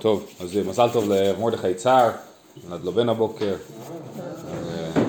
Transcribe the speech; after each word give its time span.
טוב, 0.00 0.26
אז 0.40 0.56
מזל 0.66 0.88
טוב 0.92 1.12
למרדכי 1.12 1.74
צער, 1.74 2.10
נולד 2.68 2.84
לו 2.84 2.92
בן 2.92 3.08
הבוקר, 3.08 3.54
אה, 4.16 5.02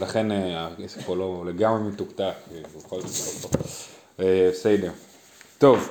לכן 0.00 0.32
אה, 0.32 0.66
הכסף 0.66 1.06
פה 1.06 1.16
לא 1.16 1.44
לגמרי 1.46 1.82
מתוקתק, 1.82 2.32
בכל 2.76 3.00
זאת 3.00 3.54
אה, 4.20 4.48
בסדר. 4.52 4.90
טוב, 5.58 5.88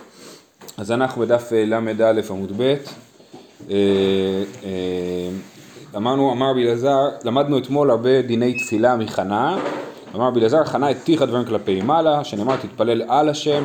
אז 0.77 0.91
אנחנו 0.91 1.21
בדף 1.21 1.51
ל"א 1.51 2.21
עמוד 2.29 2.51
ב', 2.57 2.75
אמרנו, 5.95 6.31
אמר 6.31 6.51
רבי 6.51 6.67
אלעזר, 6.67 7.09
למדנו 7.23 7.57
אתמול 7.57 7.89
הרבה 7.89 8.21
דיני 8.21 8.53
תפילה 8.53 8.95
מחנה, 8.95 9.59
אמר 10.15 10.27
רבי 10.27 10.39
אלעזר, 10.39 10.63
חנה 10.63 10.87
התיך 10.87 11.21
דברים 11.21 11.45
כלפי 11.45 11.81
מעלה, 11.81 12.23
שנאמר 12.23 12.55
תתפלל 12.55 13.01
על 13.07 13.29
השם, 13.29 13.63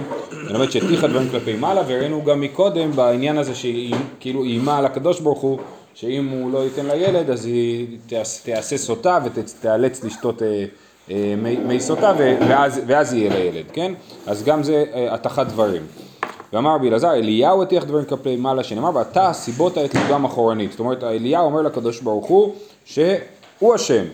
ונאמר 0.48 0.70
שהתיך 0.70 1.04
דברים 1.04 1.28
כלפי 1.30 1.56
מעלה, 1.56 1.82
וראינו 1.86 2.24
גם 2.24 2.40
מקודם 2.40 2.92
בעניין 2.92 3.38
הזה 3.38 3.54
שהיא 3.54 3.94
כאילו 4.20 4.44
איימה 4.44 4.78
על 4.78 4.86
הקדוש 4.86 5.20
ברוך 5.20 5.40
הוא, 5.40 5.58
שאם 5.94 6.28
הוא 6.28 6.52
לא 6.52 6.58
ייתן 6.58 6.86
לילד 6.86 7.30
אז 7.30 7.46
היא 7.46 7.98
תעשה 8.44 8.78
סוטה 8.78 9.18
ותיאלץ 9.24 10.04
לשתות 10.04 10.42
אה, 10.42 10.64
אה, 11.10 11.34
מי, 11.36 11.56
מי 11.56 11.80
סוטה 11.80 12.12
ואז, 12.18 12.80
ואז 12.86 13.14
יהיה 13.14 13.34
לילד, 13.34 13.64
כן? 13.72 13.92
אז 14.26 14.44
גם 14.44 14.62
זה 14.62 14.84
אה, 14.94 15.44
דברים. 15.44 15.82
ואמר 16.52 16.74
רבי 16.74 16.88
אלעזר, 16.88 17.12
אליהו 17.12 17.62
הטיח 17.62 17.84
דברים 17.84 18.04
כלפי 18.04 18.36
מעלה, 18.36 18.64
שנאמר, 18.64 18.90
ואתה 18.96 19.32
סיבות 19.32 19.78
את 19.78 19.94
ליבם 19.94 20.24
אחורנית. 20.24 20.70
זאת 20.70 20.80
אומרת, 20.80 21.04
אליהו 21.04 21.44
אומר 21.44 21.62
לקדוש 21.62 22.00
ברוך 22.00 22.26
הוא, 22.26 22.54
ש... 22.84 22.98
הוא 23.58 23.74
אשם, 23.74 24.04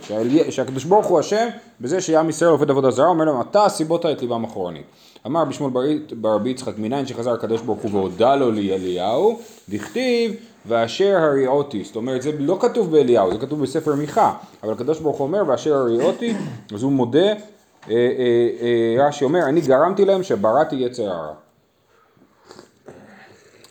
שהקדוש 0.51 0.85
ברוך 0.85 1.07
הוא 1.07 1.21
אשם 1.21 1.49
בזה 1.81 2.01
שעם 2.01 2.29
ישראל 2.29 2.51
עובד 2.51 2.71
עבודה 2.71 2.91
זרה, 2.91 3.07
אומר 3.07 3.25
להם 3.25 3.41
אתה 3.41 3.65
הסיבות 3.65 4.07
את 4.07 4.23
ליבם 4.23 4.45
אחורנית. 4.45 4.85
אמר 5.27 5.45
בשמואל 5.45 5.99
ברבי 6.13 6.51
יצחק 6.51 6.79
מניין 6.79 7.07
שחזר 7.07 7.33
הקדוש 7.33 7.61
ברוך 7.61 7.81
הוא 7.83 7.91
והודה 7.93 8.37
לו 8.37 8.51
לאליהו, 8.51 9.39
דכתיב 9.69 10.35
ואשר 10.67 11.17
הריעותי, 11.17 11.85
זאת 11.85 11.97
אומרת 11.97 12.23
זה 12.23 12.33
לא 12.39 12.59
כתוב 12.61 12.91
באליהו, 12.91 13.33
זה 13.33 13.39
כתוב 13.39 13.63
בספר 13.63 13.95
מיכה, 13.95 14.33
אבל 14.63 14.73
הקדוש 14.73 15.01
ברוך 15.01 15.17
הוא 15.17 15.27
אומר 15.27 15.43
ואשר 15.47 15.75
הריעותי, 15.75 16.35
אז 16.75 16.83
הוא 16.83 16.93
מודה, 16.93 17.19
אה, 17.21 17.35
אה, 17.91 17.97
אה, 18.61 19.07
רש"י 19.09 19.25
אומר 19.25 19.45
אני 19.49 19.61
גרמתי 19.61 20.05
להם 20.05 20.23
שבראתי 20.23 20.77
יצר 20.77 21.11
הרע. 21.11 21.44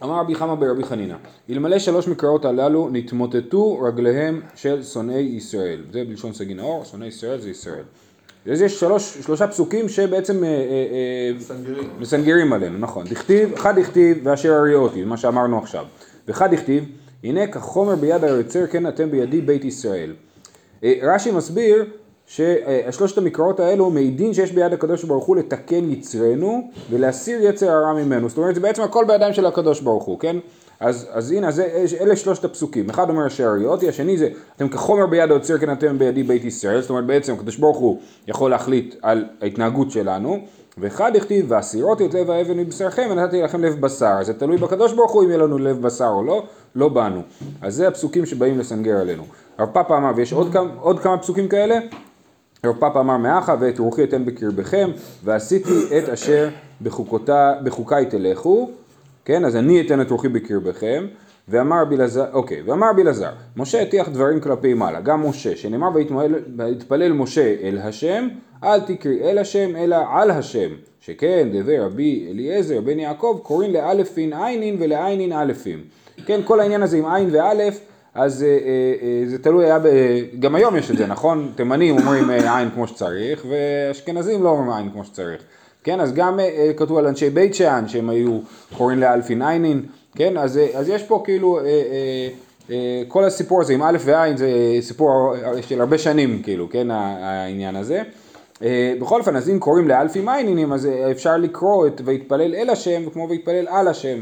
אמר 0.03 0.19
רבי 0.19 0.35
חמא 0.35 0.55
ברבי 0.55 0.83
חנינא, 0.83 1.15
אלמלא 1.49 1.79
שלוש 1.79 2.07
מקראות 2.07 2.45
הללו 2.45 2.89
נתמוטטו 2.91 3.79
רגליהם 3.79 4.41
של 4.55 4.83
שונאי 4.83 5.21
ישראל. 5.21 5.83
זה 5.91 6.03
בלשון 6.03 6.33
סגי 6.33 6.53
נאור, 6.53 6.83
שונאי 6.83 7.07
ישראל 7.07 7.39
זה 7.39 7.49
ישראל. 7.49 7.83
אז 8.51 8.61
יש 8.61 8.79
שלוש, 8.79 9.17
שלושה 9.21 9.47
פסוקים 9.47 9.89
שבעצם 9.89 10.43
אה, 10.43 10.49
אה, 10.49 10.53
אה, 10.53 11.31
מסנגרים 11.99 12.53
עלינו, 12.53 12.77
נכון. 12.77 13.05
דכתיב, 13.05 13.53
אחד 13.53 13.79
דכתיב 13.79 14.17
ואשר 14.23 14.53
הריאותי, 14.53 15.03
מה 15.03 15.17
שאמרנו 15.17 15.57
עכשיו. 15.57 15.85
ואחד 16.27 16.53
דכתיב, 16.53 16.83
הנה 17.23 17.47
כחומר 17.47 17.95
ביד 17.95 18.23
היוצר 18.23 18.67
כן 18.67 18.87
אתם 18.87 19.11
בידי 19.11 19.41
בית 19.41 19.65
ישראל. 19.65 20.13
רש"י 20.83 21.31
מסביר 21.31 21.85
ששלושת 22.27 23.17
המקראות 23.17 23.59
האלו 23.59 23.89
מעידים 23.89 24.33
שיש 24.33 24.52
ביד 24.52 24.73
הקדוש 24.73 25.03
ברוך 25.03 25.25
הוא 25.25 25.35
לתקן 25.35 25.89
יצרנו 25.89 26.69
ולהסיר 26.89 27.41
יצר 27.41 27.69
הרע 27.71 27.93
ממנו. 27.93 28.30
זאת 28.30 28.38
אומרת 28.38 28.55
זה 28.55 28.61
בעצם 28.61 28.81
הכל 28.81 29.05
בידיים 29.07 29.33
של 29.33 29.45
הקדוש 29.45 29.81
ברוך 29.81 30.03
הוא, 30.03 30.19
כן? 30.19 30.38
אז, 30.80 31.07
אז 31.11 31.31
הנה, 31.31 31.52
זה, 31.52 31.85
אלה 32.02 32.15
שלושת 32.15 32.45
הפסוקים. 32.45 32.89
אחד 32.89 33.09
אומר 33.09 33.25
השאריות, 33.25 33.83
השני 33.83 34.17
זה, 34.17 34.30
אתם 34.55 34.69
כחומר 34.69 35.05
ביד 35.05 35.31
היוצר 35.31 35.57
כן 35.57 35.71
אתם 35.71 35.99
בידי 35.99 36.23
בית 36.23 36.45
ישראל, 36.45 36.81
זאת 36.81 36.89
אומרת 36.89 37.05
בעצם 37.05 37.33
הקדוש 37.33 37.57
ברוך 37.57 37.77
הוא 37.77 37.99
יכול 38.27 38.52
להחליט 38.52 38.95
על 39.02 39.25
ההתנהגות 39.41 39.91
שלנו, 39.91 40.37
ואחד 40.77 41.15
הכתיב, 41.15 41.45
והסירות 41.47 42.02
את 42.02 42.13
לב 42.13 42.30
האבן 42.30 42.58
מבשרכם 42.58 43.08
ונתתי 43.11 43.41
לכם 43.41 43.63
לב 43.63 43.81
בשר. 43.81 44.23
זה 44.23 44.33
תלוי 44.33 44.58
בקדוש 44.58 44.93
ברוך 44.93 45.11
הוא 45.11 45.23
אם 45.23 45.27
יהיה 45.30 45.37
לנו 45.37 45.58
לב 45.58 45.81
בשר 45.81 46.08
או 46.08 46.23
לא, 46.23 46.43
לא 46.75 46.89
בנו. 46.89 47.21
אז 47.61 47.75
זה 47.75 47.87
הפסוקים 47.87 48.25
שבאים 48.25 48.59
לסנגר 48.59 48.97
עלינו. 48.97 49.23
הרב 49.58 49.69
פאפה 49.73 49.97
אמר, 49.97 50.11
ויש 50.15 50.33
עוד 50.33 50.53
כמה, 50.53 50.69
עוד 50.80 50.99
כמה 50.99 51.17
פסוקים 51.17 51.47
כאלה, 51.47 51.80
רב 52.66 52.75
פאפה 52.80 53.00
אמר 53.00 53.17
מאחה 53.17 53.56
ואת 53.59 53.80
רוחי 53.80 54.03
אתן 54.03 54.25
בקרבכם 54.25 54.92
ועשיתי 55.23 55.98
את 55.98 56.10
אשר 56.10 56.49
בחוקי 57.64 58.05
תלכו. 58.10 58.70
כן 59.26 59.45
אז 59.45 59.55
אני 59.55 59.82
אתן 59.82 60.02
את 60.02 60.11
רוחי 60.11 60.30
בקרבכם. 60.30 61.05
ואמר 61.48 61.86
בלעזר, 61.86 62.26
אוקיי, 62.33 62.61
ואמר 62.65 62.93
בלעזר, 62.95 63.32
משה 63.58 63.82
הטיח 63.82 64.10
דברים 64.10 64.39
כלפי 64.39 64.73
מעלה, 64.73 65.02
גם 65.02 65.30
משה, 65.30 65.55
שנאמר 65.55 65.87
ויתפלל 66.58 67.14
משה 67.14 67.55
אל 67.64 67.77
השם, 67.77 68.27
אל 68.64 68.80
תקרי 68.80 69.30
אל 69.30 69.37
השם, 69.37 69.76
אלא 69.76 69.98
על 70.10 70.32
השם, 70.32 70.70
שכן 70.99 71.49
דבר 71.54 71.86
רבי 71.86 72.27
אליעזר 72.32 72.82
בן 72.82 72.99
יעקב 72.99 73.39
קוראים 73.43 73.73
לאלפין 73.73 74.33
עינין 74.33 74.77
ולעינין 74.80 75.33
אלפים. 75.33 75.80
כן, 76.26 76.42
כל 76.45 76.60
העניין 76.60 76.83
הזה 76.83 76.98
עם 76.98 77.05
עין 77.05 77.30
ואלף 77.32 77.80
אז 78.15 78.43
אה, 78.43 78.47
אה, 78.47 78.93
אה, 79.01 79.23
זה 79.27 79.43
תלוי 79.43 79.65
היה, 79.65 79.79
ב... 79.79 79.87
גם 80.39 80.55
היום 80.55 80.75
יש 80.75 80.91
את 80.91 80.97
זה, 80.97 81.07
נכון? 81.07 81.51
תימנים 81.55 81.97
אומרים 81.97 82.29
עין 82.29 82.69
כמו 82.73 82.87
שצריך, 82.87 83.45
ואשכנזים 83.49 84.43
לא 84.43 84.49
אומרים 84.49 84.71
עין 84.71 84.91
כמו 84.91 85.03
שצריך. 85.03 85.41
כן, 85.83 85.99
אז 85.99 86.13
גם 86.13 86.39
כתוב 86.77 86.97
על 86.97 87.07
אנשי 87.07 87.29
בית 87.29 87.55
שאן 87.55 87.87
שהם 87.87 88.09
היו 88.09 88.39
קוראים 88.77 88.99
לאלפין 88.99 89.41
עינין, 89.41 89.81
כן, 90.15 90.37
אז, 90.37 90.59
אז 90.73 90.89
יש 90.89 91.03
פה 91.03 91.21
כאילו, 91.25 91.59
כל 93.07 93.23
הסיפור 93.23 93.61
הזה 93.61 93.73
עם 93.73 93.83
א' 93.83 93.97
ועין 93.99 94.37
זה 94.37 94.49
סיפור 94.81 95.35
של 95.61 95.81
הרבה 95.81 95.97
שנים, 95.97 96.41
כאילו, 96.43 96.69
כן, 96.69 96.91
העניין 96.91 97.75
הזה. 97.75 98.01
בכל 98.99 99.19
אופן, 99.19 99.35
אז 99.35 99.49
אם 99.49 99.59
קוראים 99.59 99.87
לאלפים 99.87 100.30
עינינים, 100.30 100.73
אז 100.73 100.87
אפשר 101.11 101.37
לקרוא 101.37 101.87
את 101.87 102.01
ויתפלל 102.05 102.55
אל 102.55 102.69
השם, 102.69 103.09
כמו 103.09 103.30
ויתפלל 103.30 103.67
על 103.67 103.87
השם. 103.87 104.17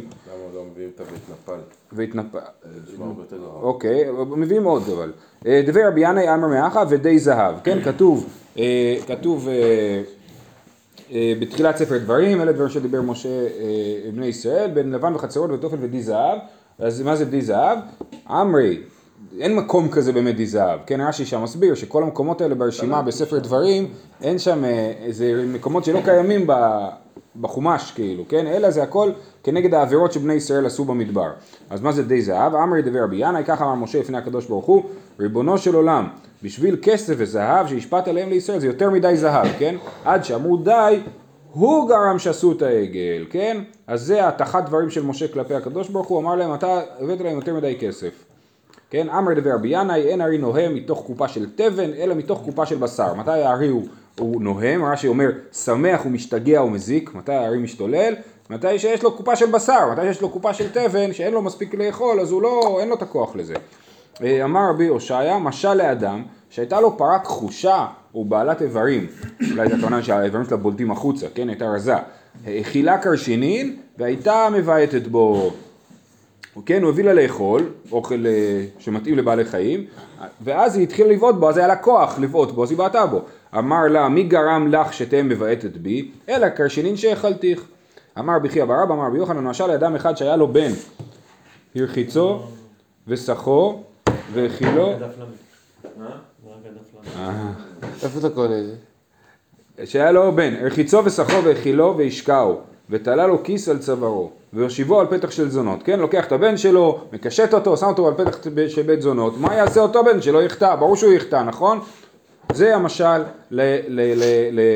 לא 0.62 0.68
מביאים 0.72 0.92
את 0.96 1.00
הוותנפל. 1.00 1.60
והתנפל. 1.92 2.40
אוקיי, 3.62 4.12
מביאים 4.28 4.64
עוד 4.64 4.84
אבל. 4.94 5.12
אה, 5.46 5.62
דבר 5.66 5.88
רבי 5.88 6.02
ינאי 6.02 6.34
אמר 6.34 6.48
מאחה 6.48 6.84
ודי 6.90 7.20
זהב, 7.20 7.56
כן, 7.64 7.82
כתוב, 7.84 8.30
אה, 8.60 8.98
כתוב 9.08 9.48
אה, 11.12 11.34
בתחילת 11.40 11.78
ספר 11.78 11.98
דברים, 11.98 12.42
אלה 12.42 12.52
דברים 12.52 12.70
שדיבר 12.70 13.02
משה 13.02 13.48
בני 14.16 14.26
ישראל, 14.26 14.72
בין 14.72 14.92
לבן 14.92 15.16
וחצרות 15.16 15.50
ותופל 15.52 15.78
ודי 15.82 16.02
זהב, 16.02 16.40
אז 16.80 17.02
מה 17.02 17.16
זה 17.16 17.26
די 17.26 17.42
זהב? 17.42 17.78
עמרי, 18.30 18.82
אין 19.40 19.56
מקום 19.56 19.90
כזה 19.90 20.12
באמת 20.12 20.36
די 20.36 20.46
זהב, 20.46 20.80
כן, 20.86 21.02
רש"י 21.02 21.26
שם 21.26 21.44
מסביר 21.44 21.76
שכל 21.76 22.04
המקומות 22.04 22.42
האלה 22.42 22.56
ברשימה 22.56 23.02
בספר 23.02 23.40
דברים, 23.40 23.88
אין 24.22 24.40
שם, 24.40 24.64
זה 25.10 25.44
מקומות 25.48 25.86
שלא 25.86 26.00
קיימים 26.06 26.48
בחומש 27.42 27.92
כאילו, 27.92 28.24
כן? 28.30 28.48
אלא 28.48 28.70
זה 28.70 28.84
הכל 28.84 29.12
כנגד 29.44 29.74
העבירות 29.74 30.12
שבני 30.12 30.34
ישראל 30.34 30.66
עשו 30.66 30.86
במדבר. 30.86 31.30
אז 31.70 31.82
מה 31.82 31.92
זה 31.92 32.04
די 32.04 32.22
זהב? 32.22 32.56
אמרי 32.56 32.82
דבר 32.82 33.04
רבי 33.04 33.16
ינאי, 33.16 33.44
ככה 33.44 33.66
אמר 33.66 33.76
משה 33.76 34.00
לפני 34.00 34.18
הקדוש 34.18 34.46
ברוך 34.46 34.66
הוא, 34.66 34.84
ריבונו 35.20 35.58
של 35.58 35.76
עולם, 35.76 36.08
בשביל 36.44 36.78
כסף 36.82 37.14
וזהב 37.18 37.68
שישפט 37.68 38.08
עליהם 38.08 38.30
לישראל 38.30 38.60
זה 38.60 38.68
יותר 38.68 38.90
מדי 38.90 39.18
זהב, 39.18 39.48
כן? 39.60 39.76
עד 40.06 40.24
שאמרו 40.24 40.58
די, 40.58 41.00
הוא 41.52 41.90
גרם 41.90 42.20
שעשו 42.20 42.52
את 42.52 42.62
העגל, 42.62 43.26
כן? 43.30 43.58
אז 43.88 44.02
זה 44.02 44.28
הטחת 44.28 44.66
דברים 44.66 44.90
של 44.90 45.04
משה 45.04 45.28
כלפי 45.28 45.56
הקדוש 45.56 45.90
ברוך 45.90 46.08
הוא, 46.08 46.20
אמר 46.20 46.36
להם, 46.36 46.54
אתה 46.54 46.82
הבאת 47.00 47.22
להם 47.22 47.36
יותר 47.36 47.56
מדי 47.56 47.78
כסף. 47.80 48.31
כן, 48.92 49.10
אמר 49.10 49.34
דבר 49.34 49.52
רבי 49.54 49.68
ינאי, 49.72 50.02
אין 50.02 50.22
ארי 50.22 50.38
נוהם 50.38 50.76
מתוך 50.76 51.04
קופה 51.06 51.28
של 51.28 51.46
תבן, 51.56 51.94
אלא 51.94 52.16
מתוך 52.16 52.42
קופה 52.46 52.66
של 52.66 52.76
בשר. 52.76 53.14
מתי 53.14 53.32
הארי 53.32 53.68
הוא 53.68 53.88
הוא 54.20 54.42
נוהם, 54.42 54.86
רש"י 54.86 55.08
אומר 55.08 55.30
שמח 55.52 56.06
ומשתגע 56.06 56.64
ומזיק, 56.64 57.16
מתי 57.16 57.34
הארי 57.34 57.58
משתולל? 57.58 58.14
מתי 58.50 58.80
שיש 58.80 59.04
לו 59.04 59.12
קופה 59.18 59.36
של 59.36 59.52
בשר, 59.52 59.92
מתי 59.92 60.02
שיש 60.02 60.22
לו 60.22 60.30
קופה 60.30 60.54
של 60.54 60.72
תבן 60.72 61.14
שאין 61.14 61.34
לו 61.34 61.42
מספיק 61.42 61.74
לאכול 61.74 62.20
אז 62.20 62.32
הוא 62.32 62.42
לא, 62.42 62.78
אין 62.80 62.90
לו 62.90 62.96
את 62.96 63.02
הכוח 63.02 63.36
לזה. 63.36 63.54
אה, 64.24 64.44
אמר 64.44 64.70
רבי 64.70 64.88
הושעיה, 64.88 65.40
משל 65.40 65.74
לאדם 65.74 66.24
שהייתה 66.50 66.82
לו 66.82 66.98
פרה 66.98 67.20
כחושה 67.20 67.86
או 68.16 68.26
בעלת 68.26 68.62
איברים, 68.62 69.08
אולי 69.52 69.68
את 69.68 69.74
הכוונה 69.74 70.04
שהאיברים 70.04 70.46
שלה 70.46 70.58
בולטים 70.58 70.92
החוצה, 70.92 71.28
כן, 71.34 71.50
הייתה 71.50 71.66
רזה, 71.66 71.96
האכילה 72.46 72.98
קרשינין 72.98 73.78
והייתה 73.98 74.48
מבעטת 74.54 75.08
בו 75.08 75.52
כן, 76.66 76.84
הוא 76.84 76.90
הביא 76.90 77.04
לה 77.04 77.14
לאכול, 77.14 77.70
אוכל 77.92 78.26
אה, 78.28 78.66
שמתאים 78.80 79.18
לבעלי 79.18 79.46
חיים, 79.46 79.86
ואז 80.44 80.76
היא 80.76 80.84
התחילה 80.84 81.10
לבעוט 81.10 81.36
בו, 81.36 81.50
אז 81.50 81.58
היה 81.58 81.68
לה 81.68 81.76
כוח 81.76 82.20
לבעוט 82.20 82.52
בו, 82.52 82.64
אז 82.64 82.72
היא 82.72 82.78
בעטה 82.78 83.06
בו. 83.06 83.22
אמר 83.58 83.88
לה, 83.88 84.10
מי 84.10 84.24
גרם 84.24 84.68
לך 84.72 84.94
שתהיה 84.94 85.24
מבעטת 85.24 85.78
בי? 85.78 86.12
אלא 86.30 86.50
קרשנין 86.50 86.98
שהאכלתיך. 86.98 87.64
אמר 88.20 88.40
בכי 88.40 88.64
אבא 88.64 88.74
רבא, 88.84 88.94
אמר 88.94 89.06
רבי 89.06 89.18
יוחנן, 89.18 89.38
למשל 89.38 89.68
לאדם 89.68 89.96
אחד 89.96 90.18
שהיה 90.18 90.36
לו 90.36 90.48
בן, 90.48 90.72
הרחיצו 91.76 92.40
וסחו 93.08 93.84
והאכילו. 94.34 94.94
אה. 97.18 97.52
איפה 98.04 98.20
אתה 98.20 98.30
קונה 98.30 98.60
את 98.60 98.66
זה? 98.66 98.76
שהיה 99.86 100.12
לו 100.12 100.32
בן, 100.32 100.54
הרחיצו 100.62 101.06
וסחו 101.06 101.44
והאכילו 101.44 101.98
והשקעו, 101.98 102.60
ותלה 102.90 103.28
לו 103.28 103.44
כיס 103.44 103.70
על 103.70 103.78
צווארו. 103.80 104.32
והושיבו 104.54 105.00
על 105.00 105.08
פתח 105.08 105.32
של 105.32 105.50
זונות, 105.50 105.84
כן? 105.84 106.00
לוקח 106.00 106.26
את 106.28 106.32
הבן 106.32 106.58
שלו, 106.58 107.02
מקשט 107.14 107.54
אותו, 107.54 107.78
שם 107.78 107.86
אותו 107.86 108.08
על 108.08 108.14
פתח 108.14 108.38
של 108.68 108.82
בית 108.82 109.02
זונות, 109.02 109.38
מה 109.38 109.56
יעשה 109.56 109.80
אותו 109.82 110.04
בן 110.04 110.22
שלא 110.22 110.44
יחטא? 110.44 110.76
ברור 110.76 110.96
שהוא 110.96 111.14
יחטא, 111.14 111.44
נכון? 111.44 111.80
זה 112.54 112.76
המשל 112.76 113.22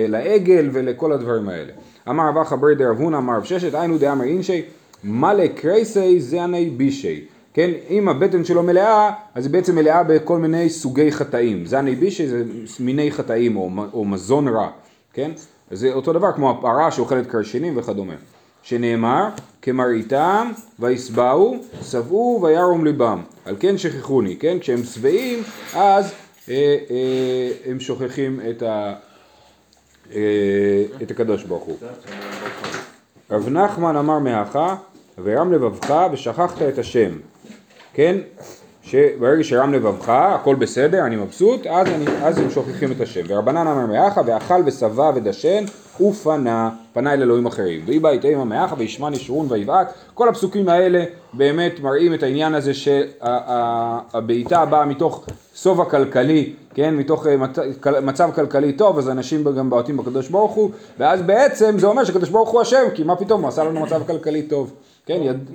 לעגל 0.07 0.69
ולכל 0.73 1.11
הדברים 1.11 1.49
האלה. 1.49 1.71
אמר 2.09 2.27
רבא 2.27 2.43
חברי 2.43 2.75
דרב 2.75 2.97
הונא 2.97 3.17
אמר 3.17 3.37
רב 3.37 3.43
ששת 3.43 3.73
היינו 3.73 3.97
דאמר 3.97 4.23
אינשי 4.23 4.61
מלא 5.03 5.47
קרייסי 5.47 6.19
זעני 6.19 6.69
בישי 6.69 7.25
כן, 7.55 7.71
אם 7.89 8.09
הבטן 8.09 8.43
שלו 8.43 8.63
מלאה, 8.63 9.11
אז 9.35 9.45
היא 9.45 9.53
בעצם 9.53 9.75
מלאה 9.75 10.03
בכל 10.03 10.37
מיני 10.37 10.69
סוגי 10.69 11.11
חטאים. 11.11 11.65
זני 11.65 11.95
בישי 11.95 12.27
זה 12.27 12.43
מיני 12.79 13.11
חטאים 13.11 13.57
או, 13.57 13.69
או 13.93 14.05
מזון 14.05 14.47
רע, 14.47 14.69
כן? 15.13 15.31
זה 15.71 15.93
אותו 15.93 16.13
דבר 16.13 16.31
כמו 16.31 16.51
הפרה 16.51 16.91
שאוכלת 16.91 17.27
קרשנים 17.27 17.77
וכדומה. 17.77 18.13
שנאמר, 18.65 19.27
כמראיתם 19.61 20.51
וישבעו, 20.79 21.57
שבעו 21.83 22.39
וירום 22.43 22.85
ליבם. 22.85 23.21
על 23.45 23.55
כן 23.59 23.77
שכחוני, 23.77 24.35
כן? 24.35 24.57
כשהם 24.59 24.83
שבעים, 24.83 25.43
אז 25.75 26.13
אה, 26.49 26.53
אה, 26.89 27.71
הם 27.71 27.79
שוכחים 27.79 28.39
את, 28.49 28.63
ה, 28.63 28.93
אה, 30.15 30.21
את 31.01 31.11
הקדוש 31.11 31.43
ברוך 31.43 31.63
הוא. 31.63 31.77
רב 33.31 33.49
נחמן 33.49 33.95
אמר 33.95 34.19
מהכה, 34.19 34.75
וירם 35.17 35.53
לבבך 35.53 36.07
ושכחת 36.11 36.61
את 36.61 36.77
השם. 36.77 37.11
כן? 37.93 38.17
שברגע 38.83 39.43
שרם 39.43 39.73
לבבך, 39.73 40.09
הכל 40.09 40.55
בסדר, 40.55 41.05
אני 41.05 41.15
מבסוט, 41.15 41.67
אז, 41.67 41.87
אני, 41.87 42.05
אז 42.23 42.37
הם 42.37 42.49
שוכחים 42.49 42.91
את 42.91 43.01
השם. 43.01 43.21
ורבנן 43.27 43.67
אמר 43.67 43.85
מאחה, 43.85 44.21
ואכל 44.25 44.61
ושבע 44.65 45.11
ודשן, 45.15 45.65
ופנה, 46.01 46.69
פנה 46.95 47.13
אל 47.13 47.21
אלוהים 47.21 47.45
אחרים. 47.45 47.81
ויהי 47.85 47.99
בא 47.99 48.09
איתה 48.09 48.27
עמה 48.27 48.45
מאחה, 48.45 48.75
וישמן 48.77 49.13
ישרון 49.13 49.47
ויבעט. 49.49 49.93
כל 50.13 50.29
הפסוקים 50.29 50.69
האלה 50.69 51.03
באמת 51.33 51.79
מראים 51.79 52.13
את 52.13 52.23
העניין 52.23 52.53
הזה 52.55 52.73
שהבעיטה 52.73 54.65
באה 54.65 54.85
מתוך 54.85 55.25
סוב 55.55 55.81
הכלכלי, 55.81 56.53
כן, 56.73 56.95
מתוך 56.95 57.27
אה, 57.27 57.35
מצב 58.01 58.29
כלכלי 58.35 58.73
טוב, 58.73 58.97
אז 58.97 59.09
אנשים 59.09 59.43
גם 59.43 59.69
בעטים 59.69 59.97
בקדוש 59.97 60.29
ברוך 60.29 60.51
הוא, 60.51 60.71
ואז 60.99 61.21
בעצם 61.21 61.79
זה 61.79 61.87
אומר 61.87 62.03
שקדוש 62.03 62.29
ברוך 62.29 62.49
הוא 62.49 62.61
אשם, 62.61 62.83
כי 62.93 63.03
מה 63.03 63.15
פתאום, 63.15 63.41
הוא 63.41 63.49
עשה 63.49 63.63
לנו 63.63 63.79
מצב 63.79 64.01
כלכלי 64.07 64.41
טוב. 64.41 64.73
כן, 65.05 65.19
יד... 65.21 65.49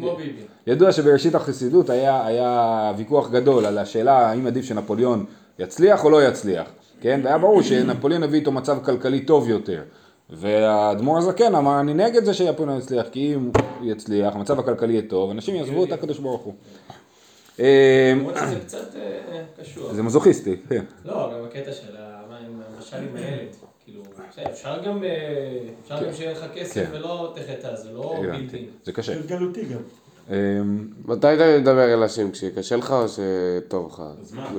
ידוע 0.66 0.92
שבראשית 0.92 1.34
החסידות 1.34 1.90
היה, 1.90 2.26
היה 2.26 2.92
ויכוח 2.96 3.30
גדול 3.30 3.66
על 3.66 3.78
השאלה 3.78 4.30
האם 4.30 4.46
עדיף 4.46 4.64
שנפוליאון 4.64 5.24
יצליח 5.58 6.04
או 6.04 6.10
לא 6.10 6.28
יצליח, 6.28 6.66
כן, 7.00 7.20
והיה 7.24 7.38
ברור 7.38 7.62
שנפוליאון 7.62 8.22
הביא 8.22 8.38
איתו 8.38 8.52
מצב 8.52 8.78
כלכלי 8.84 9.20
טוב 9.20 9.48
יותר. 9.48 9.82
והאדמו"ר 10.32 11.18
הזקן 11.18 11.54
אמר, 11.54 11.80
אני 11.80 11.94
נגד 11.94 12.24
זה 12.24 12.34
שיפוליאון 12.34 12.78
יצליח, 12.78 13.06
כי 13.12 13.34
אם 13.34 13.50
הוא 13.54 13.90
יצליח, 13.90 14.34
המצב 14.34 14.58
הכלכלי 14.58 14.92
יהיה 14.92 15.02
טוב, 15.08 15.30
אנשים 15.30 15.54
יעזבו 15.54 15.84
את 15.84 15.92
הקדוש 15.92 16.18
ברוך 16.18 16.42
הוא. 16.42 16.54
למרות 17.58 18.34
שזה 18.36 18.60
קצת 18.60 18.96
אה, 18.96 19.42
קשור. 19.60 19.94
זה 19.94 20.02
מזוכיסטי, 20.02 20.56
כן. 20.68 20.84
לא, 21.04 21.32
גם 21.34 21.44
הקטע 21.44 21.72
של 21.72 21.96
המשל 21.96 22.96
עם 22.96 23.16
הילד. 23.16 23.48
כאילו, 23.84 24.02
אפשר 24.50 24.82
גם 24.84 25.02
אפשר 25.84 26.06
גם 26.06 26.12
שיהיה 26.12 26.32
לך 26.32 26.44
כסף 26.54 26.74
כן. 26.74 26.90
ולא 26.92 27.34
תחטא, 27.36 27.76
זה 27.76 27.90
לא 27.92 28.22
בלתי. 28.22 28.66
זה 28.84 28.92
קשה. 28.92 29.20
גלותי 29.26 29.64
גם. 29.64 29.80
אמ, 30.30 30.88
מתי 31.04 31.34
אתה 31.34 31.58
מדבר 31.58 31.94
אל 31.94 32.02
השם? 32.02 32.30
כשקשה 32.30 32.76
לך 32.76 32.90
או 32.90 33.06
שטוב 33.08 33.92
לך? 33.92 34.02
אז 34.20 34.32
מה? 34.32 34.52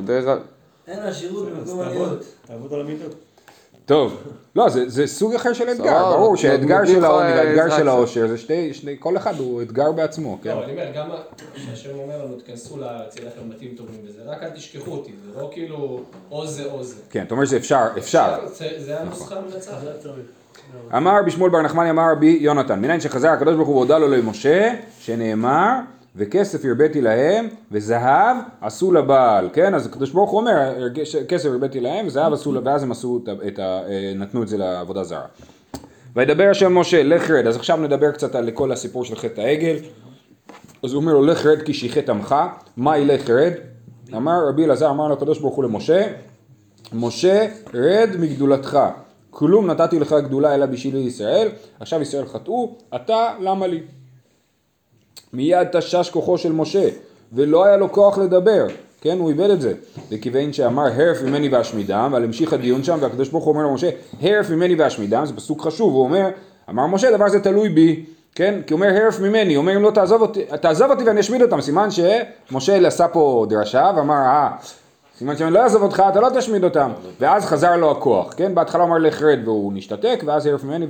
אין 0.87 0.99
עשירות 0.99 1.47
במקום 1.47 1.81
עניות. 1.81 2.23
תעבוד 2.45 2.73
על 2.73 2.81
המידות. 2.81 3.15
טוב, 3.85 4.17
לא, 4.55 4.69
זה, 4.69 4.89
זה 4.89 5.07
סוג 5.07 5.33
אחר 5.35 5.53
של 5.53 5.69
אתגר, 5.71 6.11
ברור 6.11 6.37
שהאתגר 6.37 6.85
של 6.85 7.05
העוני 7.05 7.29
והאתגר 7.31 7.63
עזרה 7.65 7.77
של. 7.77 7.87
העושר 7.87 8.27
זה 8.27 8.37
שני, 8.37 8.73
שני, 8.73 8.95
כל 8.99 9.17
אחד 9.17 9.33
הוא 9.39 9.61
אתגר 9.61 9.91
בעצמו, 9.91 10.37
כן? 10.43 10.49
לא, 10.49 10.63
אני 10.63 10.71
אומר, 10.71 10.85
גם 10.95 11.09
כשהשם 11.55 11.89
אומר 11.99 12.25
לנו, 12.25 12.35
תכנסו 12.35 12.77
להציע 12.77 13.23
לכם 13.25 13.49
בתים 13.49 13.73
טובים 13.77 13.95
וזה, 14.07 14.19
רק 14.25 14.43
אל 14.43 14.49
תשכחו 14.49 14.91
אותי, 14.91 15.11
זה 15.33 15.41
לא 15.41 15.49
כאילו 15.53 15.99
או 16.31 16.47
זה 16.47 16.65
או 16.65 16.83
זה. 16.83 16.95
כן, 17.09 17.23
אתה 17.23 17.33
אומר 17.33 17.45
שאפשר, 17.45 17.85
אפשר. 17.97 18.35
זה- 18.53 18.67
זה 18.77 18.99
הנוסחה 19.01 19.35
המנצחת. 19.35 19.81
זה 19.83 19.91
צריך. 19.99 20.25
אמר 20.97 21.19
רבי 21.19 21.31
שמואל 21.31 21.51
בר 21.51 21.61
נחמני 21.61 21.89
אמר 21.89 22.03
רבי 22.11 22.37
יונתן, 22.41 22.79
מניין 22.79 22.99
שחזר 23.01 23.29
הקדוש 23.29 23.55
ברוך 23.55 23.67
הוא 23.67 23.75
והודה 23.75 23.97
לו 23.97 24.07
למשה, 24.07 24.73
שנאמר, 24.99 25.75
וכסף 26.15 26.65
הרביתי 26.65 27.01
להם, 27.01 27.47
וזהב 27.71 28.37
עשו 28.61 28.91
לבעל, 28.91 29.49
כן? 29.53 29.75
אז 29.75 29.85
הקדוש 29.85 30.11
ברוך 30.11 30.31
הוא 30.31 30.39
אומר, 30.39 30.87
כסף 31.27 31.49
הרביתי 31.49 31.79
להם, 31.79 32.07
וזהב 32.07 32.33
עשו, 32.33 32.51
ל- 32.51 32.61
ואז 32.67 32.83
הם 32.83 32.91
עשו 32.91 33.19
את 33.47 33.59
ה... 33.59 33.81
אה, 33.89 34.13
נתנו 34.15 34.43
את 34.43 34.47
זה 34.47 34.57
לעבודה 34.57 35.03
זרה. 35.03 35.25
וידבר 36.15 36.47
השם 36.51 36.77
משה, 36.77 37.03
לך 37.03 37.31
רד, 37.31 37.47
אז 37.47 37.55
עכשיו 37.55 37.77
נדבר 37.77 38.11
קצת 38.11 38.35
על 38.35 38.51
כל 38.51 38.71
הסיפור 38.71 39.05
של 39.05 39.15
חטא 39.15 39.41
העגל. 39.41 39.75
אז 40.83 40.93
הוא 40.93 41.01
אומר 41.01 41.13
לו, 41.13 41.25
לך 41.25 41.45
רד 41.45 41.61
כי 41.61 41.73
שיחת 41.73 42.09
עמך, 42.09 42.35
מה 42.77 42.97
ילך 42.97 43.29
רד? 43.29 43.51
אמר 44.15 44.47
רבי 44.47 44.65
אלעזר, 44.65 44.89
אמר 44.89 45.07
לו 45.07 45.13
הקדוש 45.13 45.39
ברוך 45.39 45.55
הוא 45.55 45.63
למשה, 45.63 46.07
משה 46.93 47.47
רד 47.73 48.09
מגדולתך, 48.19 48.79
כלום 49.29 49.67
נתתי 49.67 49.99
לך 49.99 50.15
גדולה 50.23 50.55
אלא 50.55 50.65
בשביל 50.65 50.95
ישראל, 50.95 51.47
עכשיו 51.79 52.01
ישראל 52.01 52.25
חטאו, 52.25 52.75
אתה 52.95 53.33
למה 53.39 53.67
לי? 53.67 53.81
מיד 55.33 55.67
תשש 55.71 56.09
כוחו 56.09 56.37
של 56.37 56.51
משה, 56.51 56.89
ולא 57.33 57.65
היה 57.65 57.77
לו 57.77 57.91
כוח 57.91 58.17
לדבר, 58.17 58.67
כן, 59.01 59.19
הוא 59.19 59.29
איבד 59.29 59.49
את 59.49 59.61
זה. 59.61 59.73
וכיוון 60.11 60.53
שאמר 60.53 60.83
הרף 60.83 61.21
ממני 61.21 61.49
ואשמידם, 61.49 62.09
אבל 62.11 62.23
המשיך 62.23 62.53
הדיון 62.53 62.83
שם, 62.83 62.97
והקדוש 63.01 63.29
ברוך 63.29 63.45
הוא 63.45 63.53
אומר 63.53 63.67
למשה, 63.67 63.89
הרף 64.21 64.49
ממני 64.49 64.75
ואשמידם, 64.75 65.25
זה 65.25 65.33
פסוק 65.35 65.61
חשוב, 65.61 65.93
הוא 65.93 66.03
אומר, 66.03 66.29
אמר 66.69 66.87
משה, 66.87 67.11
דבר 67.11 67.29
זה 67.29 67.39
תלוי 67.39 67.69
בי, 67.69 68.05
כן, 68.35 68.61
כי 68.67 68.73
הוא 68.73 68.81
אומר 68.81 69.03
הרף 69.03 69.19
ממני, 69.19 69.55
הוא 69.55 69.61
אומר 69.61 69.75
אם 69.75 69.81
לא 69.81 69.91
תעזוב 69.91 70.21
אותי, 70.21 70.41
תעזוב 70.61 70.91
אותי 70.91 71.03
ואני 71.03 71.19
אשמיד 71.19 71.41
אותם, 71.41 71.61
סימן 71.61 71.87
שמשה 71.91 72.87
עשה 72.87 73.07
פה 73.07 73.45
דרשה 73.49 73.91
ואמר, 73.95 74.15
אה, 74.15 74.49
סימן 75.21 75.37
שאני 75.37 75.53
לא 75.53 75.63
אעזוב 75.63 75.83
אותך, 75.83 76.03
אתה 76.09 76.21
לא 76.21 76.27
תשמיד 76.37 76.63
אותם. 76.63 76.91
ואז 77.19 77.45
חזר 77.45 77.75
לו 77.75 77.91
הכוח, 77.91 78.33
כן? 78.37 78.55
בהתחלה 78.55 78.83
הוא 78.83 78.89
אמר 78.89 78.97
לך 78.97 79.21
רד 79.21 79.39
והוא 79.45 79.73
נשתתק, 79.73 80.23
ואז 80.25 80.45
הרף 80.45 80.63
ממני 80.63 80.85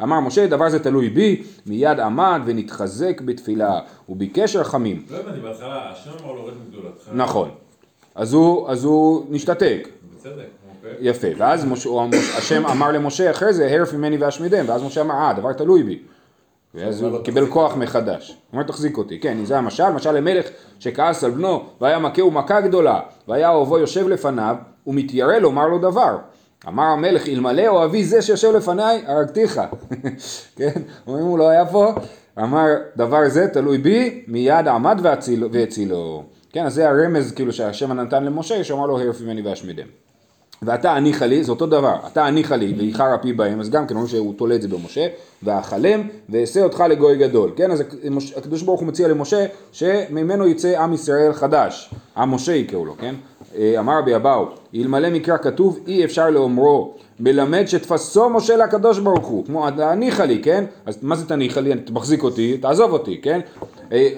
ואמר 0.00 0.20
משה, 0.20 0.46
דבר 0.46 0.68
זה 0.68 0.78
תלוי 0.78 1.08
בי, 1.08 1.42
מיד 1.66 2.00
עמד 2.00 2.40
ונתחזק 2.44 3.20
בתפילה, 3.20 3.80
וביקש 4.08 4.56
רחמים. 4.56 5.02
לא 5.10 5.16
הבנתי, 5.16 5.40
בהתחלה 5.40 5.90
השם 5.92 6.10
אמר 6.24 6.32
לו 6.32 6.44
רד 6.44 6.52
מגדולתך. 6.66 7.08
נכון. 7.12 7.48
אז 8.14 8.32
הוא, 8.34 8.68
אז 8.68 8.84
הוא 8.84 9.24
נשתתק, 9.30 9.88
בצדק. 10.16 10.46
יפה. 11.00 11.28
ואז 11.36 11.66
השם 12.38 12.66
אמר 12.66 12.92
למשה 12.92 13.30
אחרי 13.30 13.52
זה, 13.52 13.70
הרף 13.70 13.94
ממני 13.94 14.16
ואשמידם, 14.16 14.64
ואז 14.68 14.82
משה 14.82 15.00
אמר, 15.00 15.14
אה, 15.14 15.30
הדבר 15.30 15.52
תלוי 15.52 15.82
בי. 15.82 15.98
ואז 16.76 17.02
הוא 17.02 17.18
קיבל 17.18 17.46
כוח 17.46 17.76
מחדש. 17.76 18.28
הוא 18.28 18.36
אומר, 18.52 18.62
תחזיק 18.62 18.98
אותי. 18.98 19.20
כן, 19.20 19.44
זה 19.44 19.58
המשל, 19.58 19.90
משל 19.90 20.12
למלך 20.12 20.46
שכעס 20.78 21.24
על 21.24 21.30
בנו, 21.30 21.64
והיה 21.80 21.98
מכהו 21.98 22.30
מכה 22.30 22.60
גדולה, 22.60 23.00
והיה 23.28 23.50
אוהבו 23.50 23.78
יושב 23.78 24.08
לפניו, 24.08 24.56
ומתיירא 24.86 25.36
לומר 25.36 25.66
לו 25.68 25.78
דבר. 25.78 26.16
אמר 26.68 26.82
המלך, 26.84 27.28
אלמלא 27.28 27.66
אוהבי 27.68 28.04
זה 28.04 28.22
שיושב 28.22 28.52
לפניי, 28.56 29.02
הרגתיך. 29.06 29.60
כן, 30.56 30.72
אומרים, 31.06 31.24
הוא 31.26 31.38
לא 31.38 31.48
היה 31.48 31.66
פה, 31.66 31.92
אמר, 32.38 32.66
דבר 32.96 33.28
זה 33.28 33.48
תלוי 33.48 33.78
בי, 33.78 34.24
מיד 34.28 34.68
עמד 34.68 35.00
והציל- 35.02 35.48
והצילו. 35.52 36.22
כן, 36.52 36.66
אז 36.66 36.74
זה 36.74 36.88
הרמז 36.88 37.32
כאילו 37.32 37.52
שהשם 37.52 37.92
נתן 37.92 38.24
למשה, 38.24 38.64
שאמר 38.64 38.86
לו, 38.86 39.00
הרף 39.00 39.20
ממני 39.20 39.42
ואשמידם. 39.42 39.86
ואתה 40.62 40.92
הניחה 40.92 41.26
לי, 41.26 41.44
זה 41.44 41.52
אותו 41.52 41.66
דבר, 41.66 41.96
אתה 42.06 42.26
הניחה 42.26 42.56
לי 42.56 42.74
ואיחר 42.76 43.14
אפי 43.14 43.32
בהם, 43.32 43.60
אז 43.60 43.70
גם 43.70 43.86
כן 43.86 43.94
אומרים 43.94 44.10
שהוא 44.10 44.34
תולה 44.36 44.54
את 44.54 44.62
זה 44.62 44.68
במשה, 44.68 45.06
ואכלם 45.42 46.02
ואעשה 46.28 46.62
אותך 46.62 46.84
לגוי 46.88 47.16
גדול, 47.16 47.52
כן, 47.56 47.70
אז 47.70 47.82
הקדוש 48.36 48.62
ברוך 48.62 48.80
הוא 48.80 48.88
מציע 48.88 49.08
למשה 49.08 49.46
שממנו 49.72 50.46
יצא 50.46 50.82
עם 50.82 50.92
ישראל 50.92 51.32
חדש, 51.32 51.90
עם 52.16 52.34
משה 52.34 52.52
יקראו 52.52 52.84
לו, 52.84 52.96
כן, 52.98 53.14
אמר 53.78 53.98
רבי 53.98 54.16
אבאו, 54.16 54.44
אלמלא 54.74 55.10
מקרא 55.10 55.36
כתוב 55.36 55.78
אי 55.86 56.04
אפשר 56.04 56.30
לאומרו, 56.30 56.94
מלמד 57.20 57.64
שתפסו 57.66 58.30
משה 58.30 58.56
לקדוש 58.56 58.98
ברוך 58.98 59.26
הוא, 59.26 59.44
כמו 59.46 59.68
אתה 59.68 59.90
הניחה 59.90 60.24
לי, 60.24 60.42
כן, 60.42 60.64
אז 60.86 60.98
מה 61.02 61.16
זה 61.16 61.26
תניחה 61.28 61.60
לי, 61.60 61.72
אתה 61.72 61.92
מחזיק 61.92 62.22
אותי, 62.22 62.56
תעזוב 62.58 62.92
אותי, 62.92 63.20
כן, 63.22 63.40
אה, 63.92 64.08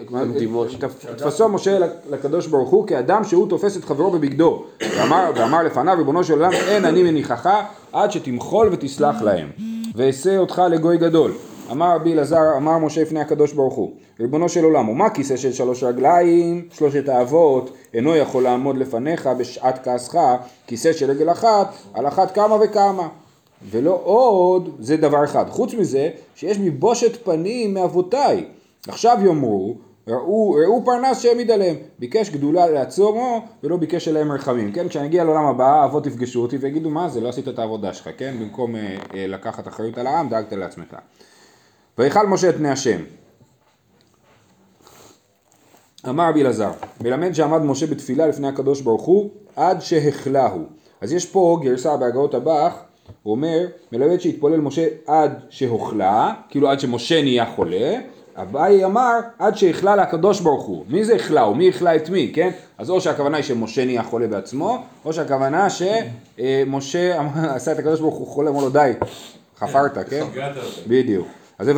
תפ- 0.80 1.06
תפסו 1.16 1.48
משה 1.48 1.78
לקדוש 2.10 2.46
ברוך 2.46 2.70
הוא 2.70 2.86
כאדם 2.86 3.24
שהוא 3.24 3.48
תופס 3.48 3.76
את 3.76 3.84
חברו 3.84 4.10
בבגדו. 4.10 4.64
ואמר, 4.98 5.30
ואמר 5.36 5.62
לפניו 5.62 5.94
ריבונו 5.98 6.24
של 6.24 6.32
עולם 6.32 6.52
אין 6.52 6.84
אני 6.84 7.02
מניחך 7.02 7.48
עד 7.92 8.12
שתמחול 8.12 8.68
ותסלח 8.72 9.22
להם. 9.22 9.48
ואעשה 9.96 10.38
אותך 10.38 10.62
לגוי 10.70 10.98
גדול 10.98 11.32
אמר 11.70 11.94
רבי 11.94 12.12
אלעזר 12.12 12.56
אמר 12.56 12.78
משה 12.78 13.02
לפני 13.02 13.20
הקדוש 13.20 13.52
ברוך 13.52 13.74
הוא 13.74 13.92
ריבונו 14.20 14.48
של 14.48 14.64
עולם 14.64 14.88
ומה 14.88 15.10
כיסא 15.10 15.36
של 15.36 15.52
שלוש 15.52 15.82
רגליים 15.82 16.68
שלושת 16.72 17.08
האבות 17.08 17.76
אינו 17.94 18.16
יכול 18.16 18.42
לעמוד 18.42 18.76
לפניך 18.76 19.26
בשעת 19.38 19.84
כעסך 19.84 20.18
כיסא 20.66 20.92
של 20.92 21.10
רגל 21.10 21.30
אחת 21.32 21.74
על 21.94 22.08
אחת 22.08 22.34
כמה 22.34 22.56
וכמה 22.60 23.08
ולא 23.70 24.00
עוד, 24.04 24.76
זה 24.78 24.96
דבר 24.96 25.24
אחד. 25.24 25.48
חוץ 25.48 25.74
מזה, 25.74 26.10
שיש 26.34 26.58
לי 26.58 26.70
בושת 26.70 27.24
פנים 27.24 27.74
מאבותיי. 27.74 28.44
עכשיו 28.88 29.18
יאמרו, 29.24 29.76
ראו, 30.08 30.50
ראו 30.50 30.84
פרנס 30.84 31.20
שהעמיד 31.20 31.50
עליהם. 31.50 31.76
ביקש 31.98 32.30
גדולה 32.30 32.66
לעצומו, 32.66 33.40
ולא 33.62 33.76
ביקש 33.76 34.08
עליהם 34.08 34.32
רחמים. 34.32 34.72
כן, 34.72 34.88
כשאני 34.88 35.06
אגיע 35.06 35.24
לעולם 35.24 35.44
הבא, 35.44 35.82
האבות 35.82 36.06
יפגשו 36.06 36.42
אותי 36.42 36.56
ויגידו, 36.56 36.90
מה 36.90 37.08
זה, 37.08 37.20
לא 37.20 37.28
עשית 37.28 37.48
את 37.48 37.58
העבודה 37.58 37.92
שלך, 37.92 38.10
כן? 38.18 38.34
במקום 38.40 38.76
אה, 38.76 38.96
אה, 39.14 39.26
לקחת 39.26 39.68
אחריות 39.68 39.98
על 39.98 40.06
העם, 40.06 40.28
דאגת 40.28 40.52
לעצמך. 40.52 40.96
ויכל 41.98 42.26
משה 42.26 42.48
את 42.48 42.54
פני 42.56 42.70
השם. 42.70 43.00
אמר 46.08 46.28
רבי 46.28 46.42
אלעזר, 46.42 46.70
מלמד 47.00 47.32
שעמד 47.32 47.62
משה 47.62 47.86
בתפילה 47.86 48.26
לפני 48.26 48.48
הקדוש 48.48 48.80
ברוך 48.80 49.02
הוא, 49.02 49.30
עד 49.56 49.82
שהחלהו. 49.82 50.64
אז 51.00 51.12
יש 51.12 51.26
פה 51.26 51.58
גרסה 51.62 51.96
בהגאות 51.96 52.34
הבח, 52.34 52.72
הוא 53.22 53.30
אומר, 53.30 53.66
מלמד 53.92 54.18
שהתפולל 54.18 54.60
משה 54.60 54.86
עד 55.06 55.40
שהוחלה, 55.50 56.32
כאילו 56.48 56.70
עד 56.70 56.80
שמשה 56.80 57.22
נהיה 57.22 57.46
חולה, 57.46 57.98
אביי 58.36 58.84
אמר 58.84 59.18
עד 59.38 59.56
שהכלה 59.56 59.96
לקדוש 59.96 60.40
ברוך 60.40 60.64
הוא. 60.64 60.84
מי 60.88 61.04
זה 61.04 61.14
הכלהו? 61.14 61.54
מי 61.54 61.68
הכלה 61.68 61.96
את 61.96 62.10
מי, 62.10 62.32
כן? 62.34 62.50
אז 62.78 62.90
או 62.90 63.00
שהכוונה 63.00 63.36
היא 63.36 63.44
שמשה 63.44 63.84
נהיה 63.84 64.02
חולה 64.02 64.26
בעצמו, 64.26 64.78
או 65.04 65.12
שהכוונה 65.12 65.66
שמשה 65.70 67.22
עשה 67.54 67.72
את 67.72 67.78
הקדוש 67.78 68.00
ברוך 68.00 68.14
הוא 68.14 68.26
חולה, 68.26 68.50
אמר 68.50 68.60
לו 68.60 68.70
די, 68.70 68.92
חפרת, 69.58 69.98
כן? 70.10 70.26
בדיוק. 70.86 71.37
אז 71.58 71.66
זה 71.66 71.72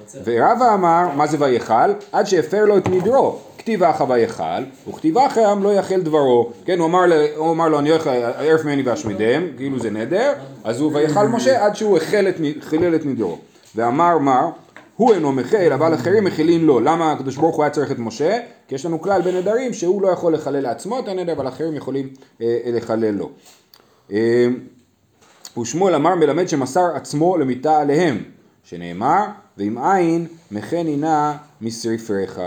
רוצה. 0.00 0.18
ורבא 0.24 0.74
אמר, 0.74 1.08
מה 1.16 1.26
זה 1.26 1.36
ויכל? 1.40 1.74
עד 2.12 2.26
שהפר 2.26 2.64
לו 2.64 2.78
את 2.78 2.88
נדרו. 2.88 3.38
כתיב 3.58 3.82
אחא 3.82 4.02
ויכל, 4.08 4.44
וכתיב 4.88 5.18
אחא 5.18 5.40
לא 5.62 5.74
יחל 5.74 6.00
דברו. 6.00 6.50
כן, 6.64 6.78
הוא 6.78 6.86
אמר, 6.86 7.06
ל- 7.06 7.26
הוא 7.36 7.52
אמר 7.52 7.68
לו, 7.68 7.78
אני 7.78 7.90
לערף 8.06 8.64
ממני 8.64 8.82
ואשמידם, 8.82 9.42
כאילו 9.56 9.78
זה 9.78 9.90
נדר, 9.90 10.32
אז 10.64 10.80
הוא 10.80 10.90
ויכל 10.94 11.26
משה 11.26 11.64
עד 11.66 11.76
שהוא 11.76 11.98
חילל 12.60 12.94
את 12.94 13.06
נדרו. 13.06 13.38
ואמר 13.76 14.18
מר, 14.18 14.48
הוא 14.96 15.14
אינו 15.14 15.32
מחל, 15.32 15.72
אבל 15.72 15.94
אחרים 15.94 16.24
מחילין 16.24 16.64
לו. 16.64 16.80
למה 16.80 17.12
הקדוש 17.12 17.36
ברוך 17.36 17.56
הוא 17.56 17.64
היה 17.64 17.70
צריך 17.70 17.90
את 17.90 17.98
משה? 17.98 18.38
כי 18.68 18.74
יש 18.74 18.86
לנו 18.86 19.00
כלל 19.00 19.22
בנדרים 19.22 19.72
שהוא 19.72 20.02
לא 20.02 20.08
יכול 20.08 20.34
לחלל 20.34 20.60
לעצמו 20.60 20.98
את 20.98 21.08
הנדר, 21.08 21.32
אבל 21.32 21.48
אחרים 21.48 21.74
יכולים 21.76 22.08
אה, 22.42 22.58
לחלל 22.66 23.10
לו. 23.10 23.30
אה, 24.12 24.46
ושמואל 25.60 25.94
אמר 25.94 26.14
מלמד 26.14 26.48
שמסר 26.48 26.86
עצמו 26.94 27.36
למיתה 27.36 27.78
עליהם, 27.80 28.22
שנאמר, 28.64 29.24
ואם 29.56 29.78
אין, 29.78 30.26
מכן 30.50 30.86
הנה 30.86 31.36
משריפך. 31.60 32.38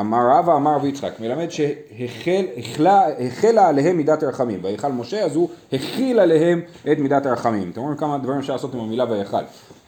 אמר 0.00 0.28
רבא, 0.30 0.56
אמר 0.56 0.74
רבי 0.74 0.88
יצחק, 0.88 1.20
מלמד 1.20 1.48
שהחלה 1.50 3.08
עליהם 3.68 3.96
מידת 3.96 4.22
הרחמים, 4.22 4.60
ויכל 4.62 4.92
משה, 4.92 5.24
אז 5.24 5.36
הוא 5.36 5.48
הכיל 5.72 6.20
עליהם 6.20 6.60
את 6.92 6.98
מידת 6.98 7.26
הרחמים. 7.26 7.70
אתם 7.70 7.80
רואים 7.80 7.96
כמה 7.96 8.18
דברים 8.18 8.38
אפשר 8.38 8.52
לעשות 8.52 8.74
עם 8.74 8.80
המילה 8.80 9.04
ויכל. 9.10 9.42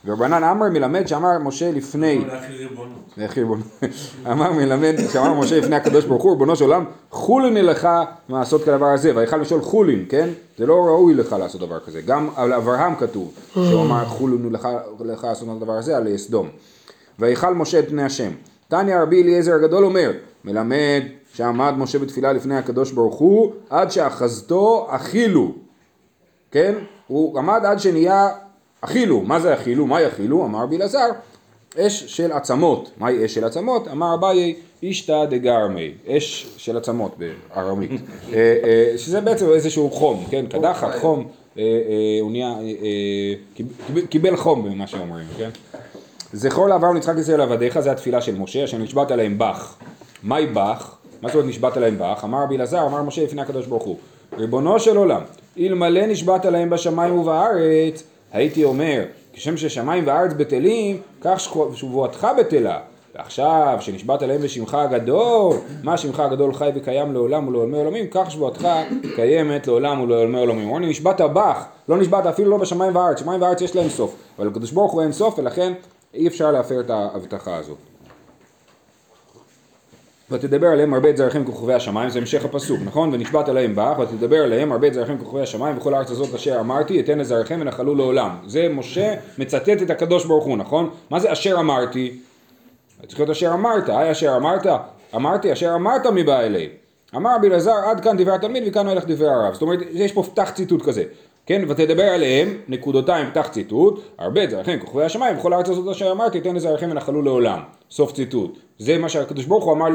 ורבנן 0.07 0.45
עמר 0.45 0.69
מלמד 0.69 1.07
שאמר 1.07 1.39
משה 1.39 1.73
לפני, 1.73 2.25
ריבונות. 2.59 3.15
איך 3.19 3.39
ריבונו? 3.39 3.63
אמר 4.33 4.53
מלמד, 4.53 4.95
שאמר 5.13 5.35
משה 5.35 5.59
לפני 5.59 5.77
הקדוש 5.77 6.05
ברוך 6.05 6.23
הוא, 6.23 6.33
ריבונו 6.33 6.57
של 6.57 6.65
עולם, 6.65 6.85
חולין 7.11 7.67
לך 7.67 7.89
לעשות 8.29 8.65
כדבר 8.65 8.87
הזה, 8.87 9.17
ויכל 9.17 9.37
לשאול 9.37 9.61
חולין, 9.61 10.05
כן? 10.09 10.29
זה 10.59 10.67
לא 10.67 10.75
ראוי 10.75 11.15
לך 11.15 11.37
לעשות 11.39 11.61
דבר 11.61 11.81
כזה. 11.81 12.01
גם 12.01 12.29
על 12.37 12.53
אברהם 12.53 12.95
כתוב, 12.95 13.35
שהוא 13.53 13.83
אמר 13.83 14.05
חולין 14.05 14.53
לך, 14.53 14.69
לעשות 15.25 15.49
הדבר 15.57 15.73
הזה 15.73 15.97
על 15.97 16.17
סדום. 16.17 16.49
ויכל 17.19 17.55
משה 17.55 17.79
את 17.79 17.89
פני 17.89 18.03
השם. 18.03 18.31
תניא 18.69 18.97
רבי 18.97 19.23
אליעזר 19.23 19.55
הגדול 19.55 19.85
אומר, 19.85 20.13
מלמד 20.45 21.03
שעמד 21.35 21.75
משה 21.77 21.99
בתפילה 21.99 22.33
לפני 22.33 22.57
הקדוש 22.57 22.93
ברוך 22.93 23.17
הוא, 23.17 23.53
עד 23.71 23.91
שאחזתו 23.91 24.87
אכילו. 24.91 25.53
כן? 26.51 26.75
הוא 27.07 27.39
עמד 27.39 27.61
עד 27.65 27.79
שנהיה 27.81 28.29
אכילו. 28.85 29.21
מה 29.21 29.41
זה 29.41 29.55
אכילו? 29.55 29.87
מה 29.87 30.01
יאכילו? 30.03 30.45
אמר 30.45 30.63
רבי 30.63 30.77
אלעזר, 30.77 31.09
אש 31.79 32.05
של 32.17 32.33
עצמות. 32.33 32.91
מהי 32.99 33.25
אש 33.25 33.35
של 33.35 33.45
עצמות? 33.45 33.89
אמר 33.89 34.15
אביי, 34.15 34.55
אישתא 34.83 35.25
דגרמי. 35.25 35.93
אש 36.09 36.47
של 36.57 36.77
עצמות 36.77 37.15
בארמית. 37.19 37.91
אה, 38.33 38.39
אה, 38.65 38.99
שזה 38.99 39.21
בעצם 39.21 39.47
איזשהו 39.53 39.91
חום, 39.91 40.25
כן? 40.31 40.47
קדחת, 40.47 40.99
חום. 41.01 41.27
אה, 41.59 41.63
הוא 42.21 42.31
נהיה, 42.31 42.55
קיבל- 44.09 44.37
חום 44.37 44.65
במה 44.65 44.87
שאומרים, 44.87 45.27
כן? 45.39 45.51
זכור 46.33 46.69
לאברהם 46.69 46.97
יצחק 46.97 47.15
ישראל 47.19 47.41
עבדיך, 47.41 47.81
זה 47.81 47.93
התפילה 47.93 48.21
של 48.21 48.39
משה, 48.39 48.65
אשר 48.65 48.79
נשבעת 48.79 49.11
עליהם 49.11 49.39
בך. 49.39 49.75
מהי 50.23 50.47
בך? 50.47 50.95
מה 51.23 51.29
זאת 51.29 51.35
אומרת 51.35 51.49
נשבעת 51.49 51.77
עליהם 51.77 51.97
בך? 51.99 52.21
אמר 52.25 52.43
רבי 52.43 52.57
אלעזר, 52.57 52.87
אמר 52.87 53.03
משה 53.03 53.25
לפני 53.25 53.43
הקדוש 53.43 53.67
ברוך 53.67 53.83
הוא, 53.85 53.97
ריבונו 54.39 54.81
של 54.81 54.97
עולם, 54.97 55.23
אלמלא 55.59 56.07
נשבעת 56.07 56.45
עליהם 56.45 56.71
בשמיים 56.71 57.19
ובארץ, 57.19 58.03
הייתי 58.35 58.65
אומר, 58.65 59.05
כשם 59.33 59.57
ששמיים 59.57 60.07
וארץ 60.07 60.33
בטלים, 60.37 61.01
כך 61.21 61.41
שבועתך 61.75 62.29
בטלה. 62.39 62.79
ועכשיו, 63.15 63.79
שנשבעת 63.81 64.23
עליהם 64.23 64.43
בשמך 64.43 64.75
הגדול, 64.75 65.57
מה 65.83 65.97
שמך 65.97 66.21
הגדול 66.21 66.55
חי 66.55 66.71
וקיים 66.75 67.13
לעולם 67.13 67.49
ולעולמי 67.49 67.79
עולמים, 67.79 68.07
כך 68.11 68.31
שבועתך 68.31 68.69
קיימת 69.17 69.67
לעולם 69.67 70.01
ולעולמי 70.01 70.39
עולמים. 70.39 70.67
אומרים 70.67 70.83
לי, 70.83 70.91
נשבעת 70.91 71.21
בך, 71.21 71.65
לא 71.89 71.99
נשבעת 71.99 72.27
אפילו 72.27 72.51
לא 72.51 72.57
בשמיים 72.57 72.97
וארץ, 72.97 73.21
שמיים 73.21 73.43
וארץ 73.43 73.61
יש 73.61 73.77
להם 73.77 73.89
סוף, 73.89 74.17
אבל 74.39 74.47
לקדוש 74.47 74.71
ברוך 74.71 74.93
הוא 74.93 75.03
אין 75.03 75.13
סוף, 75.13 75.39
ולכן 75.39 75.73
אי 76.15 76.29
אפשר 76.29 76.51
להפר 76.51 76.81
את 76.81 76.91
ההבטחה 76.91 77.57
הזאת. 77.57 77.94
ותדבר 80.31 80.67
עליהם 80.67 80.95
הרבה 80.95 81.11
את 81.11 81.17
זרעכם 81.17 81.45
ככוכבי 81.45 81.75
השמיים, 81.75 82.11
זה 82.11 82.19
המשך 82.19 82.45
הפסוק, 82.45 82.81
נכון? 82.85 83.11
ונשבעת 83.13 83.49
עליהם 83.49 83.73
בך, 83.75 83.99
ותדבר 83.99 84.43
עליהם 84.43 84.73
הרבה 84.73 84.87
את 84.87 84.95
זרעכם 84.95 85.19
ככוכבי 85.19 85.43
השמיים, 85.43 85.79
וכל 85.79 85.95
הארץ 85.95 86.11
הזאת 86.11 86.35
אשר 86.35 86.61
אמרתי, 86.61 87.01
אתן 87.01 87.19
לזרעכם 87.19 87.59
ונחלו 87.61 87.95
לעולם. 87.95 88.31
זה 88.47 88.69
משה 88.69 89.15
מצטט 89.39 89.83
את 89.83 89.91
הקדוש 89.91 90.25
ברוך 90.25 90.45
הוא, 90.45 90.57
נכון? 90.57 90.91
מה 91.11 91.21
זה 91.21 91.33
אשר 91.33 91.57
אמרתי? 91.61 92.19
צריך 93.07 93.21
להיות 93.21 93.31
אשר 93.31 93.53
אמרת, 93.55 93.89
היי 93.89 94.13
אשר 94.13 94.37
אמרת? 94.37 94.67
אמרתי 95.15 95.53
אשר 95.53 95.75
אמרת 95.75 96.07
מבא 96.07 96.41
אלי. 96.41 96.69
אמר 97.17 97.35
רבי 97.37 97.47
אלעזר 97.47 97.75
עד 97.91 98.01
כאן 98.01 98.17
דברי 98.17 98.35
התלמיד 98.35 98.63
וכאן 98.67 98.89
הולך 98.89 99.05
דברי 99.07 99.29
הרב. 99.29 99.53
זאת 99.53 99.63
אומרת, 99.63 99.79
יש 99.93 100.13
פה 100.13 100.23
פתח 100.23 100.51
ציטוט 100.55 100.83
כזה. 100.83 101.05
כן, 101.47 101.65
ותדבר 101.69 102.03
עליהם, 102.03 102.49
נקודותיים, 102.69 103.31
פתח 103.31 103.49
ציטוט, 103.53 104.01
הרבה 104.19 104.45
את 104.45 104.51
זרעכם 104.51 104.79
כוכבי 104.81 105.05
השמיים, 105.05 105.39
וכל 105.39 105.53
הארץ 105.53 105.69
הזאת 105.69 105.97
אשר 105.97 106.13
אמרתי, 106.13 106.41
תן 106.41 106.57
לזרעכם 106.57 106.89
ונחלו 106.91 107.23
לעולם. 107.23 107.61
סוף 107.91 108.13
ציטוט. 108.13 108.59
זה 108.79 108.99
מה 108.99 109.09
שהקדוש 109.09 109.45
ברוך 109.45 109.65
הוא 109.65 109.73
אמר 109.73 109.87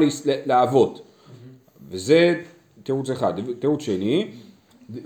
לאבות. 0.46 1.02
וזה 1.90 2.34
תירוץ 2.82 3.10
אחד. 3.10 3.32
תירוץ 3.58 3.82
שני, 3.82 4.28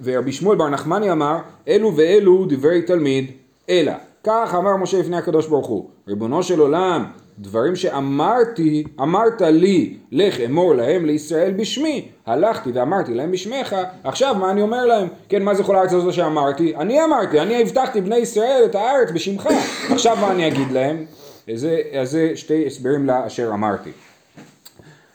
ורבי 0.02 0.32
שמואל 0.32 0.58
בר 0.58 0.68
נחמני 0.68 1.12
אמר, 1.12 1.36
אלו 1.68 1.96
ואלו 1.96 2.46
דברי 2.48 2.82
תלמיד, 2.82 3.30
אלא. 3.68 3.92
כך 4.24 4.54
אמר 4.58 4.76
משה 4.76 5.00
לפני 5.00 5.16
הקדוש 5.16 5.46
ברוך 5.46 5.66
הוא, 5.66 5.88
ריבונו 6.08 6.42
של 6.42 6.60
עולם, 6.60 7.04
דברים 7.38 7.76
שאמרתי, 7.76 8.84
אמרת 9.00 9.40
לי, 9.40 9.96
לך 10.12 10.40
אמור 10.40 10.74
להם 10.74 11.04
לישראל 11.06 11.52
בשמי, 11.52 12.08
הלכתי 12.26 12.70
ואמרתי 12.74 13.14
להם 13.14 13.30
בשמך, 13.30 13.76
עכשיו 14.04 14.34
מה 14.34 14.50
אני 14.50 14.62
אומר 14.62 14.86
להם? 14.86 15.08
כן, 15.28 15.42
מה 15.42 15.54
זה 15.54 15.62
כל 15.62 15.76
הארץ 15.76 15.92
הזאת 15.92 16.14
שאמרתי? 16.14 16.76
אני 16.76 17.04
אמרתי, 17.04 17.40
אני 17.40 17.62
הבטחתי 17.62 18.00
בני 18.00 18.16
ישראל 18.16 18.62
את 18.64 18.74
הארץ 18.74 19.08
בשמך, 19.14 19.48
עכשיו 19.90 20.16
מה 20.20 20.30
אני 20.32 20.46
אגיד 20.48 20.72
להם? 20.72 21.04
אז 21.52 21.68
זה, 22.02 22.32
שתי 22.34 22.66
הסברים 22.66 23.06
לאשר 23.06 23.50
אמרתי. 23.54 23.90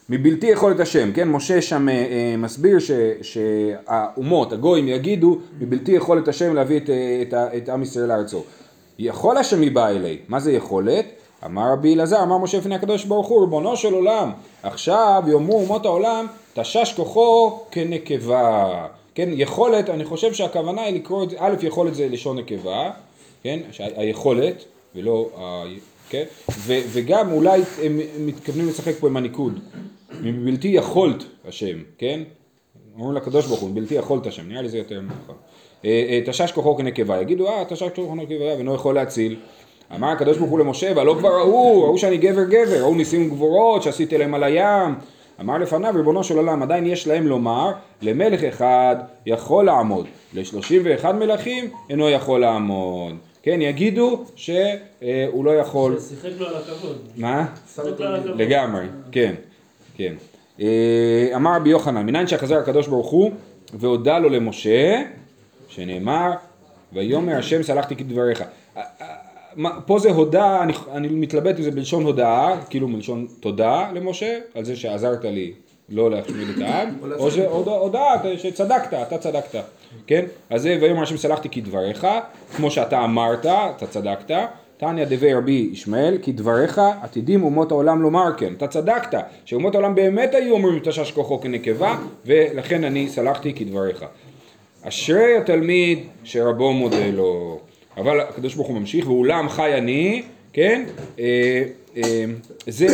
מבלתי 0.10 0.48
יכולת 0.48 0.80
השם, 0.80 1.12
כן, 1.14 1.28
משה 1.30 1.62
שם 1.62 1.90
אה, 1.90 1.94
אה, 1.94 2.36
מסביר 2.38 2.80
ש, 2.80 2.92
שהאומות, 3.22 4.54
הגויים 4.54 4.88
יגידו, 4.88 5.38
מבלתי 5.62 5.92
יכולת 5.92 6.28
השם 6.28 6.54
להביא 6.56 6.78
את, 6.80 6.90
אה, 6.90 6.96
את, 7.28 7.34
ה- 7.34 7.58
את 7.58 7.70
עם 7.70 7.84
ישראל 7.84 8.06
לארצו. 8.08 8.44
יכול 9.00 9.38
השם 9.38 9.62
מבא 9.62 9.88
אלי, 9.90 10.18
מה 10.28 10.40
זה 10.40 10.52
יכולת? 10.52 11.06
אמר 11.46 11.72
רבי 11.72 11.96
אלעזר, 11.96 12.24
אמר 12.24 12.38
משה 12.38 12.58
לפני 12.58 12.76
הקדוש 12.76 13.06
ברוך 13.06 13.28
הוא, 13.28 13.42
ריבונו 13.42 13.78
של 13.78 13.94
עולם, 13.94 14.32
עכשיו 14.64 15.24
יאמרו 15.28 15.60
אומות 15.60 15.86
העולם, 15.86 16.26
תשש 16.54 16.94
כוחו 16.96 17.60
כנקבה. 17.72 18.88
כן, 19.16 19.30
יכולת, 19.32 19.90
אני 19.90 20.06
חושב 20.06 20.34
שהכוונה 20.34 20.82
היא 20.82 20.96
לקרוא 20.96 21.24
את 21.24 21.30
זה, 21.30 21.36
א', 21.40 21.54
יכולת 21.62 21.96
זה 21.96 22.08
לשון 22.08 22.38
נקבה, 22.38 22.92
כן, 23.44 23.60
היכולת, 23.78 24.66
ולא, 24.96 25.30
ה... 25.38 25.64
כן, 26.10 26.24
וגם 26.68 27.32
אולי 27.32 27.62
הם 27.84 28.00
מתכוונים 28.20 28.68
לשחק 28.68 28.94
פה 29.00 29.08
עם 29.08 29.18
הניקוד, 29.18 29.60
מבלתי 30.22 30.68
יכולת 30.68 31.24
השם, 31.48 31.78
כן, 31.98 32.22
אומרים 32.96 33.16
לקדוש 33.16 33.46
ברוך 33.48 33.60
הוא, 33.60 33.70
בלתי 33.74 33.96
יכולת 33.96 34.28
השם, 34.28 34.50
נראה 34.50 34.62
לי 34.62 34.70
זה 34.70 34.78
יותר 34.78 35.02
נכון. 35.02 35.36
אה, 35.86 36.06
אה, 36.10 36.22
תשש 36.26 36.52
כוחו 36.52 36.78
כנקבה, 36.78 37.22
יגידו, 37.22 37.48
אה, 37.48 37.64
תשש 37.70 37.90
כוחו 37.96 38.12
כנקבה, 38.12 38.46
ואינו 38.56 38.76
יכול 38.76 38.96
להציל. 38.96 39.36
אמר 39.96 40.08
הקדוש 40.08 40.38
ברוך 40.38 40.52
הוא 40.52 40.60
למשה, 40.60 40.92
והלא 40.96 41.16
כבר 41.20 41.30
ראו, 41.30 41.84
ראו 41.84 41.98
שאני 41.98 42.18
גבר 42.18 42.44
גבר, 42.44 42.82
ראו 42.82 42.96
ניסים 42.96 43.30
גבורות 43.30 43.84
שעשיתי 43.84 44.18
להם 44.18 44.34
על 44.34 44.44
הים. 44.44 44.96
אמר 45.42 45.58
לפניו, 45.58 45.94
ריבונו 45.96 46.24
של 46.24 46.38
עולם, 46.38 46.64
עדיין 46.64 46.86
יש 46.86 47.08
להם 47.08 47.28
לומר, 47.28 47.72
למלך 48.02 48.44
אחד 48.44 48.96
יכול 49.26 49.66
לעמוד, 49.66 50.06
לשלושים 50.34 50.82
ואחד 50.86 51.16
מלכים 51.16 51.70
אינו 51.90 52.10
יכול 52.10 52.42
לעמוד. 52.42 53.16
כן, 53.44 53.62
יגידו 53.62 54.24
שהוא 54.36 55.46
לא 55.46 55.52
יכול... 55.52 56.00
שיחק 56.00 56.30
לו 56.40 56.48
על 56.48 56.56
הכבוד. 56.56 56.98
מה? 57.18 57.46
שיחק 57.76 58.00
לו 58.00 58.06
על 58.06 58.16
הכבוד. 58.16 58.42
לגמרי, 58.42 58.86
כן, 59.12 59.34
כן. 59.96 60.14
אה, 60.62 61.32
אמר 61.36 61.56
רבי 61.56 61.70
יוחנן, 61.70 62.06
מניין 62.06 62.28
שחזר 62.28 62.58
הקדוש 62.58 62.88
ברוך 62.88 63.10
הוא 63.10 63.32
והודה 63.74 64.20
לו 64.20 64.30
למשה, 64.30 65.02
שנאמר, 65.68 66.32
ויאמר 66.94 67.38
השם 67.38 67.64
סלחתי 67.64 67.96
כדבריך. 67.96 68.44
מה- 69.56 69.80
פה 69.86 70.00
זה 70.00 70.10
הודה, 70.12 70.64
אני, 70.64 70.74
אני 70.92 71.08
מתלבט 71.08 71.58
אם 71.58 71.64
זה 71.64 71.72
בלשון 71.72 72.04
הודאה, 72.04 72.56
כאילו 72.70 72.88
מלשון 72.88 73.28
תודה 73.40 73.90
למשה, 73.94 74.40
על 74.56 74.66
זה 74.66 74.76
שעזרת 74.76 75.26
לי 75.26 75.52
לא 75.90 76.12
להשמיד 76.12 76.48
את 76.50 76.62
העם, 76.62 76.90
או 77.18 77.32
זה 77.32 77.48
הודעה 77.48 78.16
שצדקת, 78.38 78.94
אתה 78.94 79.18
צדקת, 79.18 79.60
כן? 80.08 80.26
אז 80.50 80.62
זה 80.62 80.78
ויאמר 80.82 81.04
השם 81.04 81.18
סלחתי 81.18 81.50
כדבריך, 81.50 82.08
כמו 82.56 82.72
שאתה 82.72 83.04
אמרת, 83.04 83.46
אתה 83.46 83.88
צדקת. 83.88 84.32
תניא 84.78 85.06
דבי 85.06 85.34
רבי 85.34 85.70
ישמעאל, 85.72 86.18
כי 86.22 86.32
דבריך 86.32 86.82
עתידים 87.02 87.44
אומות 87.44 87.72
העולם 87.72 88.02
לומר 88.02 88.38
כן. 88.38 88.54
אתה 88.58 88.68
צדקת, 88.68 89.18
שאומות 89.46 89.76
העולם 89.76 89.96
באמת 89.96 90.36
היו 90.36 90.54
אומרים 90.54 90.80
תשש 90.84 91.12
כוחו 91.12 91.42
כנקבה, 91.42 91.98
ולכן 92.26 92.84
אני 92.84 93.10
סלחתי 93.10 93.54
כדבריך. 93.54 94.06
אשרי 94.84 95.38
התלמיד 95.38 96.00
שרבו 96.24 96.74
מודה 96.74 97.08
לו. 97.14 97.60
אבל 98.00 98.20
הקדוש 98.20 98.56
ברוך 98.56 98.68
הוא 98.68 98.78
ממשיך, 98.80 99.08
ואולם 99.10 99.50
חי 99.50 99.78
אני, 99.78 100.24
כן? 100.54 100.86
אה, 101.20 101.64
אה, 101.98 102.26
זה, 102.68 102.88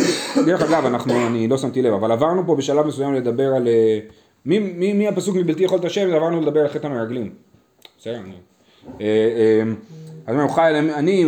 דרך 0.46 0.62
אגב, 0.62 0.86
אנחנו, 0.86 1.26
אני 1.26 1.48
לא 1.48 1.58
שמתי 1.58 1.82
לב, 1.82 1.92
אבל 1.92 2.12
עברנו 2.12 2.42
פה 2.46 2.56
בשלב 2.56 2.86
מסוים 2.86 3.14
לדבר 3.14 3.54
על... 3.54 3.68
אה, 3.68 3.98
מי, 4.46 4.58
מי, 4.58 4.92
מי 4.92 5.08
הפסוק 5.08 5.36
מבלתי 5.36 5.64
יכול 5.64 5.78
את 5.78 5.84
השם, 5.84 6.14
עברנו 6.14 6.40
לדבר 6.40 6.60
על 6.60 6.68
חטא 6.68 6.86
המרגלים. 6.86 7.30
בסדר? 7.98 8.20
אני- 8.24 9.04
אז 10.26 10.36
הוא 10.36 10.48
חי 10.50 10.72
אני 10.94 11.24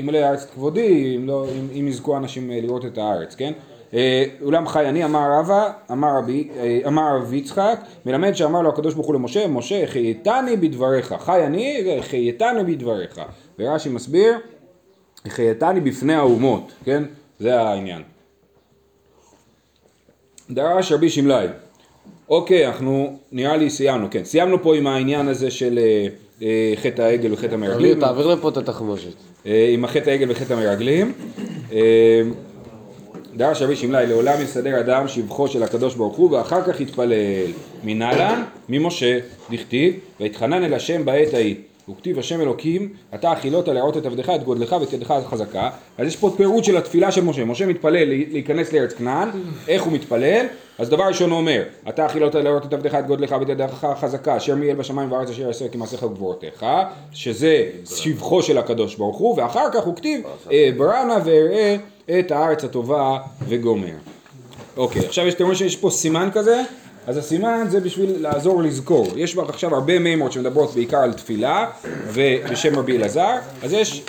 אמלא 0.00 0.18
הארץ 0.18 0.42
את 0.44 0.50
כבודי, 0.50 1.16
אם 1.16 1.26
לא- 1.26 1.46
יזכו 1.72 2.16
אנשים 2.16 2.50
לראות 2.50 2.84
את 2.84 2.98
הארץ, 2.98 3.34
כן? 3.34 3.52
אה, 3.94 4.24
אולם 4.42 4.68
חי 4.68 4.88
אני, 4.88 5.04
אמר 5.04 5.28
רבא, 5.38 5.70
אמר 5.92 6.08
רבי, 6.18 6.48
אה, 6.56 6.80
אמר 6.86 7.16
רבי 7.16 7.36
יצחק, 7.36 7.80
מלמד 8.06 8.32
שאמר 8.32 8.62
לו 8.62 8.68
הקדוש 8.68 8.94
ברוך 8.94 9.06
הוא 9.06 9.14
למשה, 9.14 9.46
משה, 9.46 9.86
חייתני 9.86 10.56
בדבריך, 10.56 11.14
חי 11.18 11.46
אני, 11.46 11.80
זה 11.84 12.02
חייתני 12.02 12.64
בדבריך. 12.64 13.20
ורש"י 13.58 13.88
מסביר, 13.88 14.38
חייתני 15.28 15.80
בפני 15.80 16.14
האומות, 16.14 16.72
כן? 16.84 17.04
זה 17.38 17.60
העניין. 17.60 18.02
דרש 20.50 20.92
רבי 20.92 21.10
שמלאי, 21.10 21.46
אוקיי, 22.28 22.66
אנחנו 22.66 23.18
נראה 23.32 23.56
לי 23.56 23.70
סיימנו, 23.70 24.06
כן, 24.10 24.24
סיימנו 24.24 24.62
פה 24.62 24.76
עם 24.76 24.86
העניין 24.86 25.28
הזה 25.28 25.50
של 25.50 25.78
אה, 25.78 26.08
אה, 26.42 26.72
חטא 26.76 27.02
העגל 27.02 27.32
וחטא 27.32 27.54
המרגלים, 27.54 28.00
תעביר 28.00 28.26
לפה 28.26 28.48
את 28.48 28.56
התחמושת. 28.56 29.12
אה, 29.46 29.68
עם 29.72 29.84
החטא 29.84 30.10
העגל 30.10 30.30
וחטא 30.30 30.52
המרגלים. 30.52 31.12
אה, 31.72 32.22
דרש 33.38 33.62
רבי 33.62 33.76
שמלאי, 33.76 34.06
לעולם 34.06 34.42
יסדר 34.42 34.80
אדם 34.80 35.08
שבחו 35.08 35.48
של 35.48 35.62
הקדוש 35.62 35.94
ברוך 35.94 36.16
הוא 36.16 36.30
ואחר 36.30 36.62
כך 36.62 36.80
יתפלל. 36.80 37.46
מנהלן? 37.84 38.42
ממשה, 38.68 39.18
דכתיב, 39.50 39.94
ויתחנן 40.20 40.64
אל 40.64 40.74
השם 40.74 41.04
בעת 41.04 41.34
ההיא. 41.34 41.54
וכתיב 41.90 42.18
השם 42.18 42.40
אלוקים, 42.40 42.88
אתה 43.14 43.32
אכילות 43.32 43.68
לראות 43.68 43.96
את 43.96 44.06
עבדך, 44.06 44.30
את 44.34 44.44
גודלך 44.44 44.76
ואת 44.80 44.92
ידך 44.92 45.10
החזקה. 45.10 45.70
אז 45.98 46.06
יש 46.06 46.16
פה 46.16 46.30
פירוט 46.36 46.64
של 46.64 46.76
התפילה 46.76 47.12
של 47.12 47.24
משה. 47.24 47.44
משה 47.44 47.66
מתפלל 47.66 48.04
להיכנס 48.08 48.72
לארץ 48.72 48.92
כנען, 48.92 49.28
איך 49.68 49.82
הוא 49.82 49.92
מתפלל? 49.92 50.46
אז 50.78 50.88
דבר 50.88 51.04
ראשון 51.04 51.30
הוא 51.30 51.38
אומר, 51.38 51.62
אתה 51.88 52.06
אכילות 52.06 52.34
לראות 52.34 52.66
את 52.66 52.72
עבדך, 52.72 52.94
את 52.94 53.06
גודלך 53.06 53.36
ואת 53.40 53.48
ידך 53.48 53.84
החזקה, 53.84 54.36
אשר 54.36 54.54
מי 54.54 54.70
אל 54.70 54.74
בשמיים 54.74 55.12
וארץ 55.12 55.30
אשר 55.30 55.42
יעשה 55.42 55.68
כמעשיך 55.68 56.02
וגבורתך, 56.02 56.66
שזה 57.12 57.64
שבחו 57.84 58.42
של 58.42 58.58
הקדוש 58.58 58.94
ברוך 58.94 59.16
הוא, 59.16 59.38
ואחר 59.38 59.66
כך 59.72 59.84
הוא 59.84 59.96
כתיב, 59.96 60.20
"אה, 60.52 60.70
ברנה 60.76 61.16
ואראה 61.24 61.76
את 62.10 62.30
הארץ 62.30 62.64
הטובה 62.64 63.18
וגומר. 63.48 63.94
אוקיי, 64.76 65.06
עכשיו 65.06 65.26
יש, 65.26 65.34
אתם 65.34 65.44
רואים 65.44 65.58
שיש 65.58 65.76
פה 65.76 65.90
סימן 65.90 66.28
כזה? 66.32 66.62
אז 67.06 67.16
הסימן 67.16 67.66
זה 67.68 67.80
בשביל 67.80 68.22
לעזור 68.22 68.62
לזכור. 68.62 69.06
יש 69.16 69.34
בה 69.34 69.42
עכשיו 69.48 69.74
הרבה 69.74 69.98
מימות 69.98 70.32
שמדברות 70.32 70.74
בעיקר 70.74 70.98
על 70.98 71.12
תפילה 71.12 71.70
ובשם 72.12 72.78
רבי 72.78 72.96
אלעזר, 72.96 73.36
אז 73.62 73.72
יש, 73.72 74.02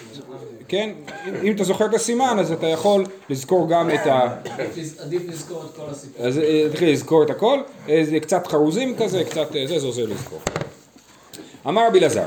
כן, 0.68 0.90
אם, 1.28 1.34
אם 1.44 1.52
אתה 1.56 1.64
זוכר 1.64 1.86
את 1.86 1.94
הסימן 1.94 2.38
אז 2.40 2.52
אתה 2.52 2.68
יכול 2.68 3.06
לזכור 3.30 3.70
גם 3.70 3.90
את 3.90 4.08
ה... 4.08 4.36
עדיף 5.00 5.22
לזכור 5.28 5.64
את 5.66 5.76
כל 5.76 5.92
הסיפור. 5.92 6.26
אז 6.26 6.38
אה, 6.38 6.68
תתחיל 6.72 6.94
לזכור 6.94 7.24
את 7.24 7.30
הכל, 7.30 7.60
אה, 7.90 8.02
זה 8.10 8.20
קצת 8.20 8.48
חרוזים 8.48 8.96
כזה, 8.98 9.24
קצת 9.24 9.56
אה, 9.56 9.68
זה, 9.68 9.80
זה 9.80 9.88
עוזר 9.88 10.06
לזכור. 10.06 10.40
אמר 11.68 11.88
רבי 11.88 12.00
אלעזר, 12.00 12.26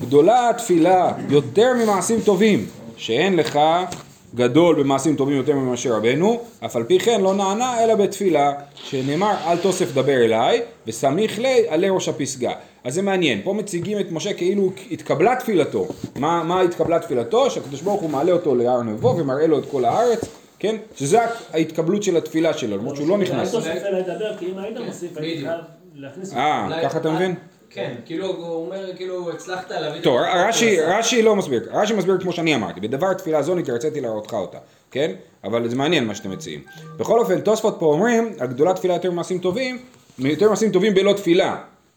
גדולה 0.00 0.50
התפילה 0.50 1.12
יותר 1.28 1.72
ממעשים 1.74 2.20
טובים, 2.20 2.66
שאין 2.96 3.36
לך 3.36 3.58
גדול 4.34 4.82
במעשים 4.82 5.16
טובים 5.16 5.36
יותר 5.36 5.54
ממשה 5.54 5.96
רבנו, 5.96 6.40
אף 6.64 6.76
על 6.76 6.84
פי 6.84 6.98
כן 6.98 7.20
לא 7.20 7.34
נענה 7.34 7.84
אלא 7.84 7.94
בתפילה, 7.94 8.52
שנאמר 8.74 9.34
אל 9.46 9.56
תוסף 9.58 9.92
דבר 9.92 10.24
אליי, 10.24 10.62
וסמיך 10.86 11.38
לי 11.38 11.68
עלי 11.68 11.88
ראש 11.90 12.08
הפסגה. 12.08 12.52
אז 12.84 12.94
זה 12.94 13.02
מעניין, 13.02 13.40
פה 13.44 13.54
מציגים 13.54 14.00
את 14.00 14.12
משה 14.12 14.32
כאילו 14.32 14.70
התקבלה 14.90 15.36
תפילתו. 15.36 15.86
מה, 16.16 16.42
מה 16.44 16.60
התקבלה 16.60 16.98
תפילתו? 16.98 17.50
שהקדוש 17.50 17.82
ברוך 17.82 18.00
הוא 18.00 18.10
מעלה 18.10 18.32
אותו 18.32 18.54
להר 18.54 18.82
נבו 18.82 19.16
ומראה 19.18 19.46
לו 19.46 19.58
את 19.58 19.64
כל 19.70 19.84
הארץ, 19.84 20.20
כן? 20.58 20.76
שזה 20.96 21.18
ההתקבלות 21.52 22.02
של 22.02 22.16
התפילה 22.16 22.52
שלו, 22.52 22.76
למרות 22.76 22.96
שהוא 22.96 23.08
לא 23.08 23.18
נכנס. 23.18 23.54
אל 23.54 23.60
תוסיף 23.60 23.82
אליי 23.82 24.02
לדבר, 24.02 24.36
כי 24.36 24.46
אם 24.46 24.58
היית 24.58 24.78
מוסיף, 24.86 25.12
בדיוק. 25.12 25.44
חייב 25.44 25.60
להכניס 25.94 26.34
אה, 26.34 26.68
ככה 26.82 26.98
אתה 26.98 27.10
מבין? 27.10 27.34
כן, 27.70 27.94
כאילו 28.06 28.26
הוא 28.26 28.66
אומר, 28.66 28.96
כאילו 28.96 29.30
הצלחת 29.30 29.70
להביא... 29.70 30.00
טוב, 30.00 30.16
רש"י, 30.16 30.76
שהוא 30.76 30.84
עשה. 30.86 30.98
רש"י 30.98 31.22
לא 31.22 31.36
מסביר, 31.36 31.68
רש"י 31.72 31.94
מסביר 31.94 32.18
כמו 32.20 32.32
שאני 32.32 32.54
אמרתי, 32.54 32.80
בדבר 32.80 33.12
תפילה 33.12 33.42
זו 33.42 33.54
נתרציתי 33.54 34.00
להראותך 34.00 34.32
אותה, 34.32 34.58
כן? 34.90 35.12
אבל 35.44 35.68
זה 35.68 35.76
מעניין 35.76 36.06
מה 36.06 36.14
שאתם 36.14 36.30
מציעים. 36.30 36.60
בכל 36.96 37.18
אופן, 37.18 37.40
תוספות 37.40 37.76
פה 37.78 37.86
אומרים, 37.86 38.32
הגדולה 38.40 38.74
תפילה 38.74 38.94
יותר 38.94 39.10
מעשים 39.10 39.38
טובים, 39.38 39.78
יותר 40.18 40.50
מעשים 40.50 40.72
טובים 40.72 40.94
בלא 40.94 41.12
תפילה, 41.12 41.56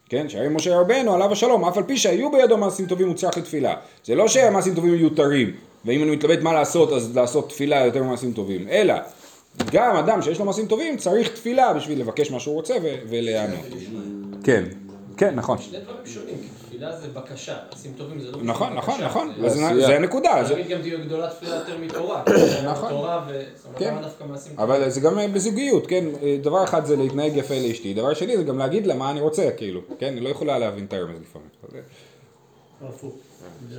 כן? 0.10 0.30
שהרי 0.30 0.50
משה 0.50 0.80
רבנו 0.80 1.14
עליו 1.14 1.32
השלום, 1.32 1.66
אף 1.66 1.78
על 1.78 1.84
פי 1.84 1.98
שהיו 1.98 2.32
בידו 2.32 2.58
מעשים 2.58 2.86
טובים 2.86 3.08
הוא 3.08 3.16
צריך 3.16 3.38
לתפילה. 3.38 3.76
זה 4.06 4.16
לא 4.16 4.28
שהמעשים 4.28 4.76
טובים 4.76 4.92
מיותרים, 4.92 5.52
ואם 5.86 6.04
אני 6.04 6.12
מתלבט 6.12 6.42
מה 6.42 6.54
לעשות, 6.54 6.94
אז 6.94 7.16
לעשות 7.18 7.50
תפילה 7.50 7.86
יותר 7.86 8.04
מעשים 8.04 8.34
טובים, 8.34 8.68
אלא 8.70 8.94
גם 9.72 9.96
אדם 9.96 10.22
שיש 10.22 10.40
לו 10.40 10.46
מעשים 10.46 10.68
טובים 10.68 10.98
צריך 10.98 11.30
תפילה 11.30 11.74
בשביל 11.74 12.00
לבקש 12.00 12.32
מה 12.32 12.40
שהוא 12.40 12.56
רוצה 12.56 12.74
ולהיענות. 13.10 13.66
כן, 14.44 14.64
כן, 15.18 15.36
נכון. 15.36 15.58
שני 15.58 15.78
דברים 15.80 15.98
שונים, 16.06 16.36
כי 16.42 16.48
תפילה 16.66 16.98
זה 16.98 17.08
בקשה, 17.14 17.56
מעשים 17.72 17.94
טובים 17.98 18.20
זה 18.22 18.32
לא 18.32 18.38
נכון, 18.44 18.74
נכון, 18.74 18.94
בקשה, 18.96 19.06
נכון, 19.08 19.34
זה- 19.40 19.46
אז 19.46 19.54
זה- 19.54 19.96
הנקודה, 19.96 20.44
זה- 20.48 20.62
גם 20.70 20.82
תהיה 20.82 20.98
גדולה 20.98 21.30
תפילה 21.30 21.56
יותר 21.56 21.78
מתורה. 21.82 22.24
נכון. 22.72 22.90
תורה 22.90 23.26
ו... 23.30 23.42
כן. 23.78 23.94
אבל 24.58 24.90
זה 24.90 25.02
גם 25.02 25.18
בזוגיות, 25.34 25.88
כן? 25.88 26.06
דבר 26.42 26.64
אחד 26.64 26.86
זה 26.86 26.96
להתנהג 26.96 27.38
יפה 27.38 27.54
לאשתי, 27.68 27.94
דבר 27.94 28.14
שני 28.14 28.38
זה 28.38 28.44
גם 28.44 28.58
להגיד 28.58 28.88
לה 28.88 28.96
מה 28.96 29.12
אני 29.12 29.22
רוצה, 29.22 29.50
כאילו, 29.58 29.82
כן? 30.00 30.14
היא 30.16 30.22
לא 30.24 30.30
יכולה 30.30 30.60
להבין 30.60 30.86
את 30.86 30.94
הרמז 30.94 31.18
לפעמים. 31.22 31.48
הפוך. 32.88 33.14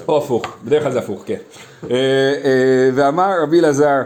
או 0.09 0.18
הפוך, 0.18 0.47
בדרך 0.64 0.83
כלל 0.83 0.92
זה 0.92 0.99
הפוך, 0.99 1.23
כן. 1.27 1.38
אה, 1.90 1.90
אה, 1.90 2.90
ואמר 2.94 3.42
רבי 3.42 3.61
אלעזר, 3.61 4.03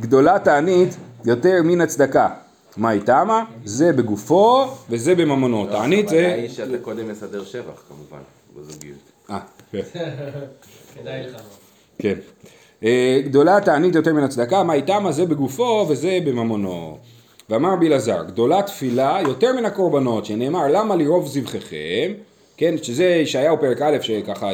גדולה 0.00 0.38
תענית 0.38 0.96
יותר 1.24 1.60
מן 1.64 1.80
הצדקה. 1.80 2.28
מה 2.76 2.88
היא 2.88 3.00
טעמה? 3.00 3.44
זה 3.64 3.92
בגופו 3.92 4.64
וזה 4.90 5.14
בממונו. 5.14 5.66
תענית 5.66 6.06
הכוונה 6.06 6.26
זה... 6.26 6.34
היא 6.34 6.48
שאתה 6.48 6.78
קודם 6.78 7.08
מסדר 7.08 7.44
שבח 7.44 7.82
כמובן, 7.88 8.22
בזוגיות. 8.56 8.98
אה, 9.30 9.38
כן. 9.72 9.80
כדאי 10.94 11.22
לך. 11.22 11.42
כן. 11.98 12.14
אה, 12.84 13.20
גדולה 13.24 13.60
תענית 13.60 13.94
יותר 13.94 14.12
מן 14.12 14.22
הצדקה, 14.22 14.62
מה 14.62 14.74
איתמה 14.74 15.12
זה 15.12 15.26
בגופו 15.26 15.86
וזה 15.88 16.18
בממונו. 16.26 16.98
ואמר 17.50 17.72
רבי 17.72 17.88
אלעזר, 17.88 18.24
גדולה 18.26 18.62
תפילה 18.62 19.18
יותר 19.22 19.52
מן 19.52 19.64
הקורבנות, 19.64 20.24
שנאמר 20.24 20.68
למה 20.68 20.96
לרוב 20.96 21.26
זבחיכם, 21.26 22.12
כן, 22.56 22.74
שזה 22.82 23.04
ישעיהו 23.04 23.60
פרק 23.60 23.82
א', 23.82 23.96
שככה 24.00 24.50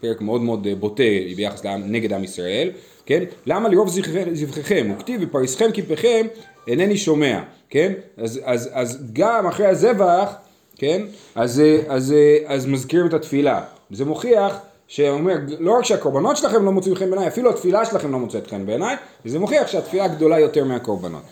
פרק 0.00 0.20
מאוד 0.20 0.40
מאוד 0.40 0.66
אה, 0.66 0.74
בוטה 0.74 1.02
ביחס 1.36 1.64
לעם, 1.64 1.82
נגד 1.92 2.12
עם 2.12 2.24
ישראל, 2.24 2.70
כן, 3.08 3.24
למה 3.46 3.68
לרוב 3.68 3.88
זבחיכם, 3.88 4.34
זבחיכם, 4.34 4.92
וכתיב 4.96 5.20
ופריסכם 5.24 5.70
כפיכם 5.74 6.26
אינני 6.66 6.96
שומע, 6.96 7.40
כן, 7.70 7.92
אז, 8.16 8.40
אז, 8.44 8.70
אז 8.72 8.98
גם 9.12 9.46
אחרי 9.46 9.66
הזבח, 9.66 10.34
כן, 10.76 11.02
אז, 11.34 11.62
אז, 11.88 12.14
אז 12.46 12.66
מזכירים 12.66 13.06
את 13.06 13.14
התפילה, 13.14 13.62
זה 13.90 14.04
מוכיח 14.04 14.58
שאומר, 14.88 15.34
לא 15.58 15.78
רק 15.78 15.84
שהקורבנות 15.84 16.36
שלכם 16.36 16.64
לא 16.64 16.72
מוצאים 16.72 16.94
חן 16.94 17.10
בעיניי, 17.10 17.28
אפילו 17.28 17.50
התפילה 17.50 17.84
שלכם 17.84 18.12
לא 18.12 18.18
מוצאת 18.18 18.46
חן 18.46 18.66
בעיניי, 18.66 18.96
וזה 19.24 19.38
מוכיח 19.38 19.66
שהתפילה 19.66 20.08
גדולה 20.08 20.38
יותר 20.38 20.64
מהקורבנות. 20.64 21.22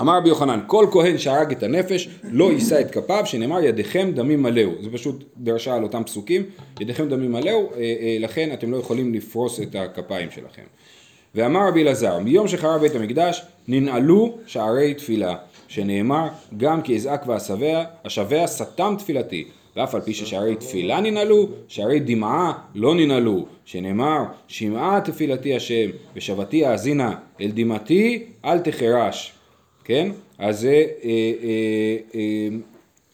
אמר 0.00 0.16
רבי 0.16 0.28
יוחנן, 0.28 0.60
כל 0.66 0.86
כהן 0.92 1.18
שהרג 1.18 1.52
את 1.52 1.62
הנפש 1.62 2.08
לא 2.22 2.52
יישא 2.52 2.80
את 2.80 2.90
כפיו, 2.90 3.22
שנאמר 3.26 3.60
ידיכם 3.60 4.10
דמים 4.14 4.42
מלאו. 4.42 4.70
זה 4.82 4.90
פשוט 4.92 5.24
דרשה 5.36 5.74
על 5.74 5.82
אותם 5.82 6.04
פסוקים, 6.04 6.42
ידיכם 6.80 7.08
דמים 7.08 7.32
מלאו, 7.32 7.70
אה, 7.76 7.80
אה, 7.80 8.16
לכן 8.20 8.50
אתם 8.52 8.72
לא 8.72 8.76
יכולים 8.76 9.14
לפרוס 9.14 9.60
את 9.60 9.74
הכפיים 9.74 10.30
שלכם. 10.30 10.62
ואמר 11.34 11.68
רבי 11.68 11.82
אלעזר, 11.82 12.18
מיום 12.18 12.48
שחרב 12.48 12.80
בית 12.80 12.94
המקדש, 12.94 13.42
ננעלו 13.68 14.38
שערי 14.46 14.94
תפילה, 14.94 15.34
שנאמר, 15.68 16.28
גם 16.56 16.82
כי 16.82 16.96
אזעק 16.96 17.26
ואשבע, 17.26 17.84
השבע 18.04 18.46
סתם 18.46 18.94
תפילתי. 18.98 19.44
ואף 19.76 19.94
על 19.94 20.00
פי 20.00 20.14
ששערי 20.14 20.56
תפילה 20.56 21.00
ננעלו, 21.00 21.48
שערי 21.68 22.00
דמעה 22.00 22.52
לא 22.74 22.94
ננעלו, 22.94 23.46
שנאמר, 23.64 24.22
שמעה 24.48 25.00
תפילתי 25.00 25.56
השם, 25.56 25.90
ושבתי 26.16 26.64
האזינה, 26.64 27.14
אל 27.40 27.50
דמעתי 27.54 28.24
אל 28.44 28.58
תחרש. 28.58 29.32
כן? 29.84 30.10
אז 30.38 30.60
זה, 30.60 30.68
אה, 31.04 31.10
אה, 31.42 31.96
אה, 32.14 32.48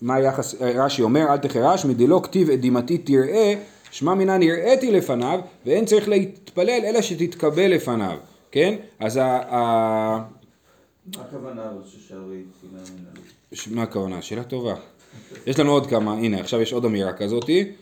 מה 0.03 0.15
היחס, 0.15 0.55
רש"י 0.61 1.03
אומר, 1.03 1.27
אל 1.31 1.37
תחרש, 1.37 1.85
מדלא 1.85 2.21
כתיב 2.23 2.51
את 2.51 2.61
דמעתי 2.61 2.99
תראה, 2.99 3.55
שמע 3.91 4.15
מינא 4.15 4.37
נראיתי 4.37 4.91
לפניו, 4.91 5.41
ואין 5.67 5.85
צריך 5.85 6.09
להתפלל 6.09 6.81
אלא 6.85 7.03
שתתקבל 7.03 7.67
לפניו, 7.67 8.19
כן? 8.51 8.75
אז 8.99 9.17
ה... 9.17 9.41
מה 11.17 11.23
הכוונה 11.23 11.63
אבל 11.71 11.89
ששערי 11.89 12.43
תפילה 12.59 12.73
מנהלית? 12.73 13.33
ש- 13.53 13.69
מה 13.69 13.83
הכוונה? 13.83 14.23
שאלה 14.23 14.45
טובה. 14.45 14.75
יש 15.47 15.59
לנו 15.59 15.73
עוד 15.73 15.87
כמה, 15.87 16.13
הנה 16.13 16.41
עכשיו 16.41 16.61
יש 16.61 16.73
עוד 16.73 16.85
אמירה 16.85 17.13
כזאתי, 17.13 17.73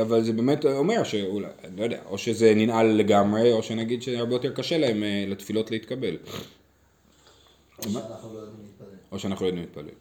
אבל 0.00 0.24
זה 0.24 0.32
באמת 0.32 0.64
אומר 0.64 1.04
שאולי, 1.04 1.48
לא 1.76 1.84
יודע, 1.84 1.98
או 2.06 2.18
שזה 2.18 2.54
ננעל 2.54 2.86
לגמרי, 2.86 3.52
או 3.52 3.62
שנגיד 3.62 4.02
שהרבה 4.02 4.34
יותר 4.34 4.52
קשה 4.52 4.78
להם 4.78 5.02
לתפילות 5.26 5.70
להתקבל. 5.70 6.16
שאנחנו 7.82 8.34
לא 8.34 8.38
יודעים 8.38 8.56
להתפלל. 8.62 8.86
או 9.12 9.18
שאנחנו 9.18 9.44
לא 9.44 9.48
יודעים 9.48 9.64
להתפלל. 9.64 9.94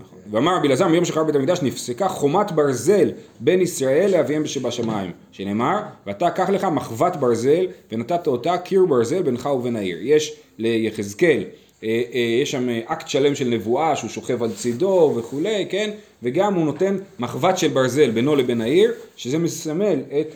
נכון. 0.00 0.18
ואמר 0.30 0.56
רבי 0.56 0.68
אלעזר 0.68 0.88
מיום 0.88 1.04
שחרב 1.04 1.26
בית 1.26 1.34
המקדש 1.34 1.62
נפסקה 1.62 2.08
חומת 2.08 2.52
ברזל 2.52 3.10
בין 3.40 3.60
ישראל 3.60 4.10
לאביהם 4.10 4.46
שבשמיים, 4.46 5.12
שנאמר 5.32 5.80
ואתה 6.06 6.30
קח 6.30 6.48
לך 6.48 6.64
מחבת 6.64 7.16
ברזל 7.16 7.66
ונתת 7.92 8.26
אותה 8.26 8.58
קיר 8.58 8.84
ברזל 8.84 9.22
בינך 9.22 9.46
ובין 9.46 9.76
העיר. 9.76 9.98
יש 10.02 10.36
ליחזקאל, 10.58 11.44
אה, 11.84 12.02
אה, 12.14 12.20
יש 12.42 12.50
שם 12.50 12.68
אה, 12.68 12.80
אקט 12.86 13.08
שלם 13.08 13.34
של 13.34 13.48
נבואה 13.48 13.96
שהוא 13.96 14.10
שוכב 14.10 14.42
על 14.42 14.52
צידו 14.52 15.14
וכולי, 15.16 15.66
כן? 15.70 15.90
וגם 16.22 16.54
הוא 16.54 16.64
נותן 16.64 16.96
מחבת 17.18 17.58
של 17.58 17.68
ברזל 17.68 18.10
בינו 18.10 18.36
לבין 18.36 18.60
העיר, 18.60 18.92
שזה 19.16 19.38
מסמל 19.38 20.00
את 20.20 20.34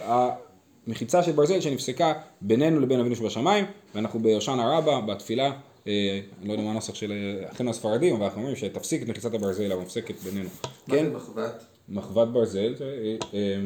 המחיצה 0.87 1.22
של 1.22 1.32
ברזל 1.32 1.61
שנפסקה 1.61 2.12
בינינו 2.40 2.80
לבין 2.80 3.00
אבינו 3.00 3.16
שבשמיים, 3.16 3.64
ואנחנו 3.94 4.20
בהושענא 4.20 4.62
רבה, 4.62 5.00
בתפילה, 5.00 5.52
אני 5.86 6.48
לא 6.48 6.52
יודע 6.52 6.64
מה 6.64 6.70
הנוסח 6.70 6.94
של 6.94 7.12
אה, 7.12 7.50
אחינו 7.50 7.70
הספרדים, 7.70 8.14
אבל 8.14 8.24
אנחנו 8.24 8.40
אומרים 8.40 8.56
שתפסיק 8.56 9.02
את 9.02 9.08
מחיצת 9.08 9.34
הברזל 9.34 9.72
המופסקת 9.72 10.14
בינינו. 10.20 10.48
כן, 10.90 11.12
מחבת? 11.12 11.64
מחבת 11.88 12.28
ברזל, 12.28 12.74
זה 12.78 12.84
אה, 12.84 13.16
אה, 13.34 13.60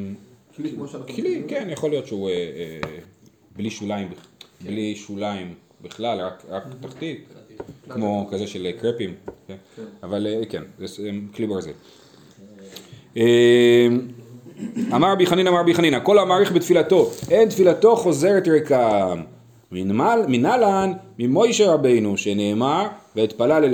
כלי. 0.57 0.73
כלי, 1.17 1.43
כן, 1.49 1.69
יכול 1.71 1.91
להיות 1.91 2.07
שהוא 2.07 2.31
אה, 2.31 2.35
אה, 2.35 2.99
בלי 3.57 3.71
שוליים, 3.71 4.09
בלי 4.61 4.97
שוליים 4.97 5.55
בכלל, 5.83 6.21
רק, 6.49 6.65
תחתית, 6.81 7.29
כמו 7.89 8.29
כזה 8.31 8.47
של 8.47 8.71
קרפים, 8.81 9.15
כן? 9.49 9.57
אבל 10.03 10.27
אה, 10.27 10.47
כן, 10.49 10.63
זה 10.79 11.07
אה, 11.07 11.11
כלי 11.35 11.47
ברזל. 11.47 11.71
אה, 13.17 13.89
אמר 14.95 15.13
רבי 15.13 15.27
חנינא 15.27 15.49
אמר 15.49 15.61
רבי 15.61 15.75
חנינא, 15.75 15.99
כל 16.03 16.19
המעריך 16.19 16.53
בתפילתו, 16.53 17.11
אין 17.31 17.49
תפילתו 17.49 17.97
חוזרת 17.97 18.49
ריקם. 18.49 19.23
מנהלן 19.73 20.93
ממוישה 21.19 21.73
רבינו 21.73 22.17
שנאמר 22.19 22.87
ואתפלל 23.17 23.65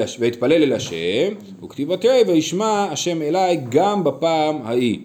אל 0.62 0.72
השם 0.72 1.35
וכתיב 1.64 1.90
ותראה 1.90 2.22
וישמע 2.26 2.88
השם 2.92 3.22
אליי 3.22 3.61
גם 3.68 4.05
בפעם 4.05 4.62
ההיא 4.64 4.98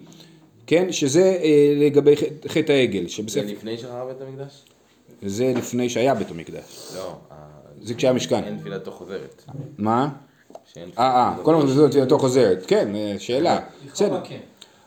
כן 0.66 0.92
שזה 0.92 1.38
אה, 1.42 1.74
לגבי 1.76 2.14
חטא- 2.48 2.72
העגל 2.72 3.02
זה 3.02 3.08
שבספר 3.08 3.40
לפני 3.46 3.78
שחרב 3.78 4.08
בית 4.08 4.16
המקדש? 4.28 4.64
זה 5.22 5.52
לפני 5.56 5.88
שהיה 5.88 6.14
בית 6.14 6.30
המקדש 6.30 6.92
לא. 6.96 7.14
ה- 7.30 7.34
זה 7.82 7.94
כשהיה 7.94 8.12
משכן 8.12 8.44
אין 8.44 8.58
תפילתו 8.58 8.90
חוזרת. 8.90 9.42
מה? 9.78 10.08
אה 10.76 10.82
אה 10.98 11.34
כל 11.42 11.54
הזמן 11.54 11.88
תפילתו 11.90 12.18
חוזרת 12.18 12.64
כן 12.66 12.94
אה, 12.94 13.14
שאלה 13.18 13.60
בסדר 13.92 14.20
כן. 14.24 14.38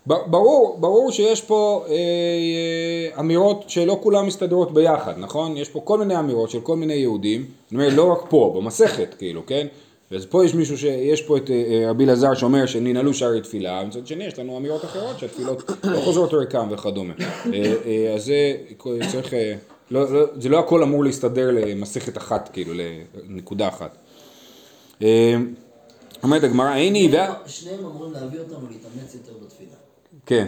ברור, 0.05 0.77
ברור 0.79 1.11
שיש 1.11 1.41
פה 1.41 1.85
אה, 1.87 1.93
אה, 1.93 3.19
אמירות 3.19 3.63
שלא 3.67 3.99
כולן 4.03 4.25
מסתדרות 4.25 4.73
ביחד, 4.73 5.13
נכון? 5.17 5.57
יש 5.57 5.69
פה 5.69 5.81
כל 5.83 5.97
מיני 5.97 6.19
אמירות 6.19 6.49
של 6.49 6.61
כל 6.61 6.75
מיני 6.75 6.93
יהודים, 6.93 7.45
אני 7.71 7.83
אומר 7.83 7.95
לא 7.95 8.11
רק 8.11 8.25
פה, 8.29 8.53
במסכת 8.55 9.15
כאילו, 9.17 9.45
כן? 9.45 9.67
אז 10.15 10.25
פה 10.25 10.45
יש 10.45 10.53
מישהו, 10.55 10.77
שיש 10.77 11.21
פה 11.21 11.37
את 11.37 11.49
אה, 11.49 11.55
אה, 11.55 11.89
רבי 11.89 12.03
אלעזר 12.03 12.33
שאומר 12.33 12.65
שננעלו 12.65 13.13
שערי 13.13 13.41
תפילה, 13.41 13.81
ומצד 13.83 14.07
שני 14.07 14.23
יש 14.23 14.39
לנו 14.39 14.57
אמירות 14.57 14.85
אחרות 14.85 15.19
שהתפילות 15.19 15.71
לא 15.83 15.99
חוזרות 15.99 16.33
ריקם 16.33 16.67
וכדומה. 16.71 17.13
אה, 17.53 18.13
אז 18.15 18.25
זה 18.25 18.55
צריך, 19.11 19.33
לא, 19.91 20.13
לא, 20.13 20.25
זה 20.35 20.49
לא 20.49 20.59
הכל 20.59 20.83
אמור 20.83 21.03
להסתדר 21.03 21.51
למסכת 21.51 22.17
אחת, 22.17 22.49
כאילו, 22.53 22.73
לנקודה 23.27 23.67
אחת. 23.67 23.97
אומרת 26.23 26.43
הגמרא, 26.43 26.75
איני. 26.75 27.11
שניהם 27.47 27.85
אמורים 27.85 28.13
להביא 28.13 28.39
אותנו 28.39 28.67
להתאמץ 28.71 29.13
יותר 29.13 29.33
בתפילה. 29.45 29.80
כן. 30.25 30.45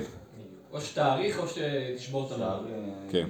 או 0.73 0.81
שתאריך 0.81 1.39
או 1.39 1.43
שתשבור 1.47 2.27
את 2.27 2.31
המערכת. 2.31 2.65
כן. 3.11 3.25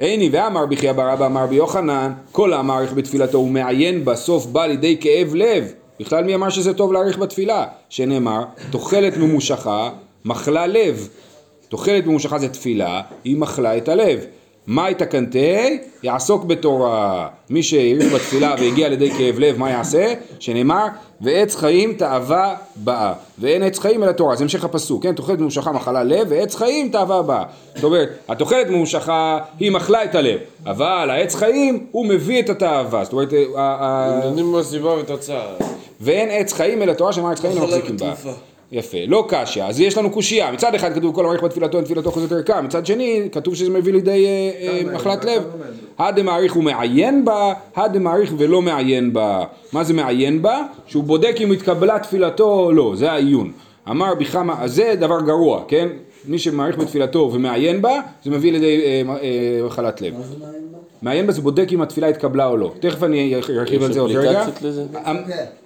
איני 0.00 0.28
ואמר 0.32 0.66
בחייא 0.66 0.92
בר 0.92 1.12
אבא 1.12 1.26
אמר 1.26 1.46
ביוחנן 1.46 2.12
כל 2.32 2.52
המעריך 2.52 2.92
בתפילתו 2.92 3.38
ומעיין 3.38 4.04
בסוף 4.04 4.46
בא 4.46 4.66
לידי 4.66 4.96
כאב 5.00 5.34
לב 5.34 5.72
בכלל 6.00 6.24
מי 6.24 6.34
אמר 6.34 6.50
שזה 6.50 6.74
טוב 6.74 6.92
להעריך 6.92 7.18
בתפילה 7.18 7.66
שנאמר 7.88 8.44
תוחלת 8.70 9.16
ממושכה 9.16 9.90
מחלה 10.24 10.66
לב 10.66 11.08
תוחלת 11.68 12.06
ממושכה 12.06 12.38
זה 12.38 12.48
תפילה 12.48 13.02
היא 13.24 13.36
מחלה 13.36 13.76
את 13.76 13.88
הלב 13.88 14.24
מאי 14.68 14.94
תקנתי 14.94 15.78
יעסוק 16.02 16.44
בתורה. 16.44 17.28
מי 17.50 17.62
שהעריך 17.62 18.12
בתפילה 18.12 18.54
והגיע 18.58 18.88
לידי 18.88 19.10
כאב 19.10 19.38
לב 19.38 19.58
מה 19.58 19.70
יעשה? 19.70 20.06
שנאמר 20.40 20.86
ועץ 21.20 21.54
חיים 21.56 21.92
תאווה 21.92 22.54
באה. 22.76 23.12
ואין 23.38 23.62
עץ 23.62 23.78
חיים 23.78 24.02
אלא 24.02 24.12
תורה. 24.12 24.36
זה 24.36 24.44
המשך 24.44 24.64
הפסוק 24.64 25.02
כן? 25.02 25.12
תוחלת 25.14 25.38
ממושכה 25.38 25.72
מחלה 25.72 26.02
לב 26.04 26.26
ועץ 26.30 26.54
חיים 26.54 26.88
תאווה 26.88 27.22
באה. 27.22 27.42
זאת 27.74 27.84
אומרת 27.84 28.08
התוחלת 28.28 28.70
ממושכה 28.70 29.38
היא 29.60 29.70
מחלה 29.70 30.04
את 30.04 30.14
הלב 30.14 30.38
אבל 30.66 31.08
העץ 31.10 31.34
חיים 31.34 31.86
הוא 31.90 32.06
מביא 32.06 32.40
את 32.42 32.50
התאווה. 32.50 33.04
זאת 33.04 33.12
אומרת 33.12 33.28
ה- 33.58 34.20
נותנים 34.24 34.52
בו 34.52 34.62
סיבה 34.64 34.90
ותוצאה. 34.94 35.46
ואין 36.00 36.28
עץ 36.32 36.52
חיים 36.52 36.82
אלא 36.82 36.92
תורה 36.92 37.12
שאמר 37.12 37.30
עץ 37.30 37.40
חיים 37.40 37.56
לא 37.56 37.64
מחזיקים 37.64 37.96
בה. 37.96 38.12
יפה, 38.72 38.98
לא 39.06 39.24
קשיא, 39.28 39.64
אז 39.64 39.80
יש 39.80 39.98
לנו 39.98 40.10
קושייה, 40.10 40.52
מצד 40.52 40.74
אחד 40.74 40.94
כתוב 40.94 41.14
כל 41.14 41.24
המעריך 41.24 41.42
בתפילתו 41.42 41.82
תפילתו 41.82 42.10
חוזרת 42.10 42.32
ערכה, 42.32 42.62
מצד 42.62 42.86
שני 42.86 43.28
כתוב 43.32 43.54
שזה 43.54 43.70
מביא 43.70 43.92
לידי 43.92 44.26
אה, 44.26 44.68
אה, 44.68 44.94
מחלת 44.94 45.24
לב, 45.24 45.42
הדמעריך 45.98 46.52
הוא 46.52 46.64
מעיין 46.64 47.24
בה, 47.24 47.54
הדמעריך 47.76 48.32
ולא 48.38 48.62
מעיין 48.62 49.12
בה, 49.12 49.44
מה 49.72 49.84
זה 49.84 49.94
מעיין 49.94 50.42
בה? 50.42 50.62
שהוא 50.86 51.04
בודק 51.04 51.36
אם 51.40 51.52
התקבלה 51.52 51.98
תפילתו 51.98 52.44
או 52.44 52.72
לא, 52.72 52.92
זה 52.96 53.12
העיון, 53.12 53.52
אמר 53.90 54.14
בכמה, 54.14 54.56
אז 54.60 54.74
זה 54.74 54.94
דבר 54.98 55.20
גרוע, 55.20 55.62
כן? 55.68 55.88
מי 56.24 56.38
שמעריך 56.38 56.78
בתפילתו 56.78 57.30
ומעיין 57.32 57.82
בה, 57.82 58.00
זה 58.24 58.30
מביא 58.30 58.52
לידי 58.52 58.80
אה, 58.84 59.02
מחלת 59.66 60.00
לב. 60.00 60.14
מה 60.14 60.22
זה 60.22 60.34
מעיין 60.40 60.72
בה? 60.72 60.78
מעיין 61.02 61.26
בה 61.26 61.32
זה 61.32 61.40
בודק 61.42 61.68
אם 61.72 61.82
התפילה 61.82 62.08
התקבלה 62.08 62.46
או 62.46 62.56
לא, 62.56 62.72
תכף 62.80 63.02
אני 63.02 63.34
ארחיב 63.34 63.82
על 63.82 63.92
זה 63.92 64.00
עוד 64.00 64.10
רגע. 64.10 64.46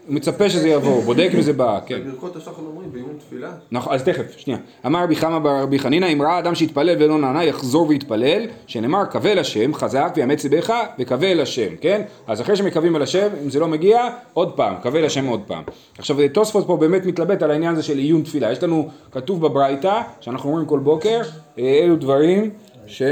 הוא 0.07 0.15
מצפה 0.15 0.51
שזה 0.51 0.69
יבוא, 0.69 0.93
הוא 0.93 1.03
בודק 1.03 1.31
אם 1.35 1.43
זה 1.43 1.53
בא, 1.53 1.79
כן. 1.87 2.01
בברכות 2.05 2.37
השחר 2.37 2.63
אומרים 2.67 2.93
בעיון 2.93 3.17
תפילה? 3.19 3.51
נכון, 3.73 3.95
אז 3.95 4.03
תכף, 4.03 4.39
שנייה. 4.39 4.59
אמר 4.87 5.03
רבי 5.03 5.17
חמא 5.17 5.39
בר 5.39 5.63
רבי 5.63 5.79
חנינא, 5.79 6.07
אם 6.07 6.23
ראה 6.23 6.39
אדם 6.39 6.55
שהתפלל 6.55 6.97
ולא 6.99 7.19
נענה, 7.19 7.45
יחזור 7.45 7.89
ויתפלל, 7.89 8.47
שנאמר, 8.67 9.05
קווה 9.05 9.35
לשם, 9.35 9.75
חזק 9.75 10.13
ויאמץ 10.17 10.45
ליבך, 10.45 10.75
וקווה 10.99 11.35
לשם, 11.35 11.77
כן? 11.81 12.03
אז 12.27 12.41
אחרי 12.41 12.57
שמקווים 12.57 12.97
על 12.97 13.03
השם, 13.03 13.29
אם 13.45 13.51
זה 13.51 13.61
לא 13.61 13.69
מגיע, 13.69 14.09
עוד 14.33 14.53
פעם, 14.53 14.75
קווה 14.83 15.01
לשם 15.01 15.27
עוד 15.27 15.41
פעם. 15.47 15.63
עכשיו, 15.99 16.17
תוספות 16.33 16.67
פה 16.67 16.77
באמת 16.77 17.07
מתלבט 17.07 17.43
על 17.43 17.51
העניין 17.51 17.73
הזה 17.73 17.83
של 17.83 17.99
עיון 17.99 18.23
תפילה. 18.23 18.53
יש 18.53 18.63
לנו, 18.63 18.89
כתוב 19.13 19.41
בברייתא, 19.41 20.01
שאנחנו 20.21 20.49
אומרים 20.51 20.67
כל 20.67 20.79
בוקר, 20.79 21.21
אה, 21.59 21.81
אלו 21.83 21.97
דברים 21.97 22.51
ש... 22.87 23.03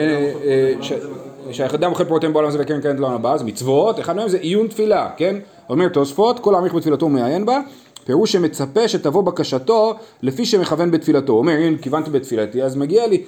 שהאדם 1.53 1.91
אוכל 1.91 2.05
פירותיהם 2.05 2.33
בעולם 2.33 2.49
הזה 2.49 2.59
וקרן 2.61 2.81
קרן 2.81 2.97
לעולם 2.97 3.15
הבא, 3.15 3.37
זה 3.37 3.45
מצוות, 3.45 4.01
אחד 4.01 4.17
מהם 4.17 4.29
זה 4.29 4.39
עיון 4.39 4.67
תפילה, 4.67 5.11
כן? 5.17 5.37
אומר 5.71 5.89
תוספות, 5.89 6.39
כל 6.39 6.55
העמיך 6.55 6.75
בתפילתו 6.75 7.07
ומעיין 7.07 7.47
בה, 7.47 7.61
פירוש 8.05 8.33
שמצפה 8.33 8.89
שתבוא 8.89 9.23
בקשתו 9.23 9.95
לפי 10.23 10.47
שמכוון 10.47 10.91
בתפילתו. 10.91 11.33
הוא 11.33 11.39
אומר, 11.39 11.69
אם 11.69 11.77
כיוונתי 11.83 12.11
בתפילתי, 12.11 12.63
אז 12.63 12.77
מגיע 12.77 13.07
לי. 13.07 13.25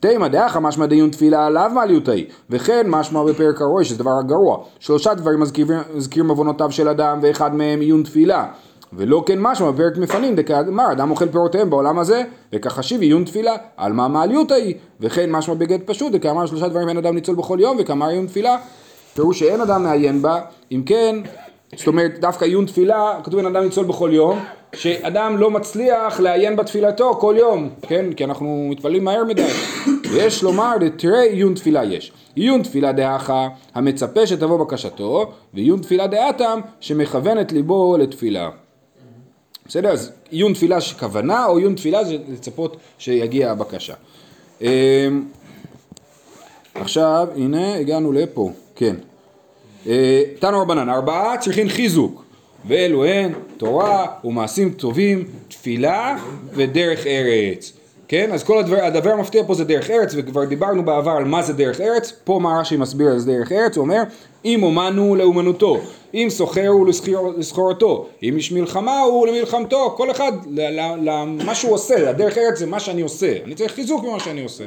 תימא 0.00 0.28
דאחא 0.28 0.58
משמע 0.58 0.86
דיון 0.86 1.10
תפילה 1.10 1.46
עליו 1.46 1.70
מעליותאי, 1.74 2.26
וכן 2.50 2.86
משמע 2.88 3.22
בפרק 3.22 3.60
הרוי, 3.60 3.84
שזה 3.84 3.98
דבר 3.98 4.22
גרוע. 4.26 4.58
שלושה 4.78 5.14
דברים 5.14 5.40
מזכירים 5.94 6.28
עוונותיו 6.28 6.70
של 6.72 6.88
אדם, 6.88 7.18
ואחד 7.22 7.54
מהם 7.54 7.80
עיון 7.80 8.02
תפילה. 8.02 8.46
ולא 8.96 9.22
כן 9.26 9.38
משמע 9.38 9.70
בפרק 9.70 9.96
מפנים, 9.96 10.34
דקאמר, 10.34 10.92
אדם 10.92 11.10
אוכל 11.10 11.28
פירותיהם 11.28 11.70
בעולם 11.70 11.98
הזה, 11.98 12.22
וכחשיב 12.52 13.00
עיון 13.00 13.24
תפילה, 13.24 13.56
על 13.76 13.92
מה 13.92 14.08
מעליותאי, 14.08 14.74
וכן 15.00 15.30
משמע 15.30 15.54
בגט 15.54 15.80
פשוט, 15.86 16.12
דקאמר 16.12 16.46
שלושה 16.46 16.68
דברים 16.68 16.88
אין 16.88 16.96
אדם 16.96 17.14
ניצול 17.14 17.36
בכל 17.36 17.58
יום, 17.60 17.76
וכאמר 17.80 18.08
עיון 18.08 18.26
תפילה. 18.26 18.56
פירוש 19.14 19.38
שאין 19.38 19.60
אדם 19.60 19.82
מעיין 19.82 20.22
בה, 20.22 20.40
אם 20.72 20.82
כן, 20.86 21.16
זאת 21.76 21.86
אומרת 21.86 22.18
דווקא 22.20 22.44
עיון 22.44 22.66
תפילה, 22.66 23.18
כתוב 23.24 23.38
אין 23.38 23.46
אדם 23.46 23.64
ניצול 23.64 23.84
בכל 23.84 24.10
יום, 24.12 24.38
שאדם 24.74 25.36
לא 25.38 25.50
מצליח 25.50 26.20
לעיין 26.20 26.56
בתפילתו 26.56 27.14
כל 27.14 27.34
יום, 27.38 27.68
כן? 27.82 28.12
כי 28.12 28.24
אנחנו 28.24 28.66
מתפללים 28.70 29.04
מהר 29.04 29.24
מדי. 29.24 29.46
ויש 30.12 30.42
לומר, 30.42 30.76
תראה 30.96 31.22
עיון 31.22 31.54
תפילה 31.54 31.84
יש. 31.84 32.12
עיון 32.34 32.62
תפילה 32.62 32.92
דאחא, 32.92 33.46
המצפה 33.74 34.26
שתבוא 34.26 34.64
בקשתו, 34.64 35.32
ועיון 35.54 35.80
תפילה 35.80 36.06
דאתם, 36.06 36.60
שמכוון 36.80 37.40
את 37.40 37.52
ליבו 37.52 37.96
לתפילה. 37.98 38.50
בסדר? 39.66 39.90
אז 39.90 40.12
עיון 40.30 40.52
תפילה 40.52 40.78
כוונה, 40.98 41.46
או 41.46 41.58
עיון 41.58 41.74
תפילה 41.74 42.04
זה 42.04 42.16
לצפות 42.28 42.76
שיגיע 42.98 43.50
הבקשה. 43.50 43.94
אמ, 44.60 44.66
עכשיו, 46.74 47.28
הנה, 47.36 47.74
הגענו 47.74 48.12
לפה, 48.12 48.50
כן. 48.76 48.96
אה, 49.86 50.22
תנו 50.38 50.62
רבנן, 50.62 50.88
ארבעה 50.88 51.38
צריכים 51.38 51.68
חיזוק, 51.68 52.24
ואלו 52.66 53.04
הן 53.04 53.32
תורה 53.56 54.06
ומעשים 54.24 54.70
טובים, 54.72 55.24
תפילה 55.48 56.16
ודרך 56.52 57.06
ארץ. 57.06 57.72
כן, 58.14 58.32
אז 58.32 58.44
כל 58.44 58.58
הדבר, 58.58 58.84
הדבר 58.84 59.10
המפתיע 59.10 59.42
פה 59.46 59.54
זה 59.54 59.64
דרך 59.64 59.90
ארץ, 59.90 60.12
וכבר 60.16 60.44
דיברנו 60.44 60.84
בעבר 60.84 61.10
על 61.10 61.24
מה 61.24 61.42
זה 61.42 61.52
דרך 61.52 61.80
ארץ, 61.80 62.12
פה 62.24 62.38
מה 62.42 62.60
רש"י 62.60 62.76
מסביר 62.76 63.08
על 63.08 63.18
זה 63.18 63.32
דרך 63.32 63.52
ארץ, 63.52 63.76
הוא 63.76 63.82
אומר, 63.82 64.02
אם 64.44 64.62
אומנו 64.62 65.14
לאומנותו, 65.14 65.80
אם 66.14 66.26
סוחר 66.30 66.68
הוא 66.68 66.86
לסחיר- 66.86 67.20
לסחורתו, 67.36 68.06
אם 68.22 68.36
איש 68.36 68.52
מלחמה 68.52 69.00
הוא 69.00 69.26
למלחמתו, 69.26 69.94
כל 69.96 70.10
אחד 70.10 70.32
למה 71.02 71.54
שהוא 71.54 71.72
עושה, 71.72 72.10
הדרך 72.10 72.38
ארץ 72.38 72.58
זה 72.58 72.66
מה 72.66 72.80
שאני 72.80 73.02
עושה, 73.02 73.36
אני 73.44 73.54
צריך 73.54 73.72
חיזוק 73.72 74.04
ממה 74.04 74.20
שאני 74.20 74.42
עושה. 74.42 74.64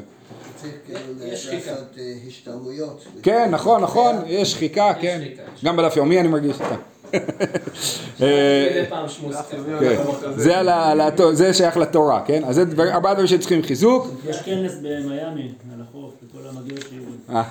כן, 3.23 3.47
נכון, 3.51 3.81
נכון, 3.81 4.15
יש 4.27 4.51
שחיקה, 4.51 4.93
כן. 5.01 5.21
גם 5.63 5.77
בדף 5.77 5.97
יומי 5.97 6.19
אני 6.19 6.27
מרגיש 6.27 6.55
אותה. 6.62 6.75
אה. 8.21 8.83
זה 11.33 11.53
שייך 11.53 11.77
לתורה, 11.77 12.21
כן? 12.25 12.43
אז 12.45 12.55
זה 12.55 12.63
ארבעה 12.93 13.13
דברים 13.13 13.27
שצריכים 13.27 13.63
חיזוק. 13.63 14.07
יש 14.25 14.41
כנס 14.41 14.77
במיאמי, 14.81 15.51
על 15.73 15.81
החוף, 15.89 16.13
לכל 16.23 16.47
המגיעות 16.49 16.81
שלי. 16.81 16.99
אה. 17.29 17.43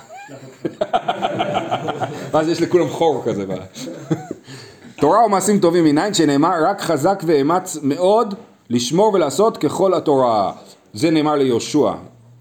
ואז 2.31 2.49
יש 2.49 2.61
לכולם 2.61 2.89
חור 2.89 3.23
כזה. 3.25 3.45
תורה 5.01 5.25
ומעשים 5.25 5.59
טובים 5.59 5.83
מניין 5.83 6.13
שנאמר 6.13 6.53
רק 6.65 6.81
חזק 6.81 7.23
ואמץ 7.25 7.77
מאוד 7.81 8.33
לשמור 8.69 9.13
ולעשות 9.13 9.57
ככל 9.57 9.93
התורה. 9.93 10.51
זה 10.93 11.11
נאמר 11.11 11.35
ליהושע, 11.35 11.91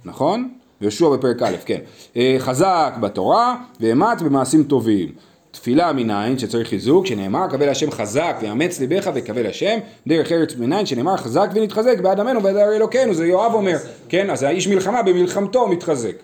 נכון? 0.05 0.49
יהושע 0.81 1.09
בפרק 1.09 1.43
א', 1.43 1.57
כן. 1.67 1.79
אה, 2.17 2.37
חזק 2.39 2.95
בתורה 3.01 3.57
ואמץ 3.81 4.23
במעשים 4.23 4.65
טובים. 4.65 5.13
תפילה 5.57 5.93
מניין 5.93 6.39
שצריך 6.39 6.69
חיזוק, 6.69 7.07
שנאמר 7.07 7.47
קבל 7.51 7.69
השם 7.69 7.91
חזק 7.91 8.37
ואמץ 8.43 8.81
ליבך 8.81 9.11
וקבל 9.15 9.47
השם, 9.47 9.79
דרך 10.07 10.33
ארץ 10.33 10.55
מניין 10.59 10.87
שנאמר 10.87 11.17
חזק 11.17 11.49
ונתחזק 11.55 12.01
בעד 12.01 12.21
עמנו 12.21 12.43
ועד 12.43 12.57
הרי 12.57 12.77
אלוקינו, 12.77 13.15
זה 13.15 13.27
יואב 13.27 13.55
אומר, 13.55 13.77
כן, 14.09 14.31
אז 14.31 14.43
האיש 14.43 14.69
מלחמה 14.69 15.03
במלחמתו 15.03 15.69
מתחזק. 15.69 16.17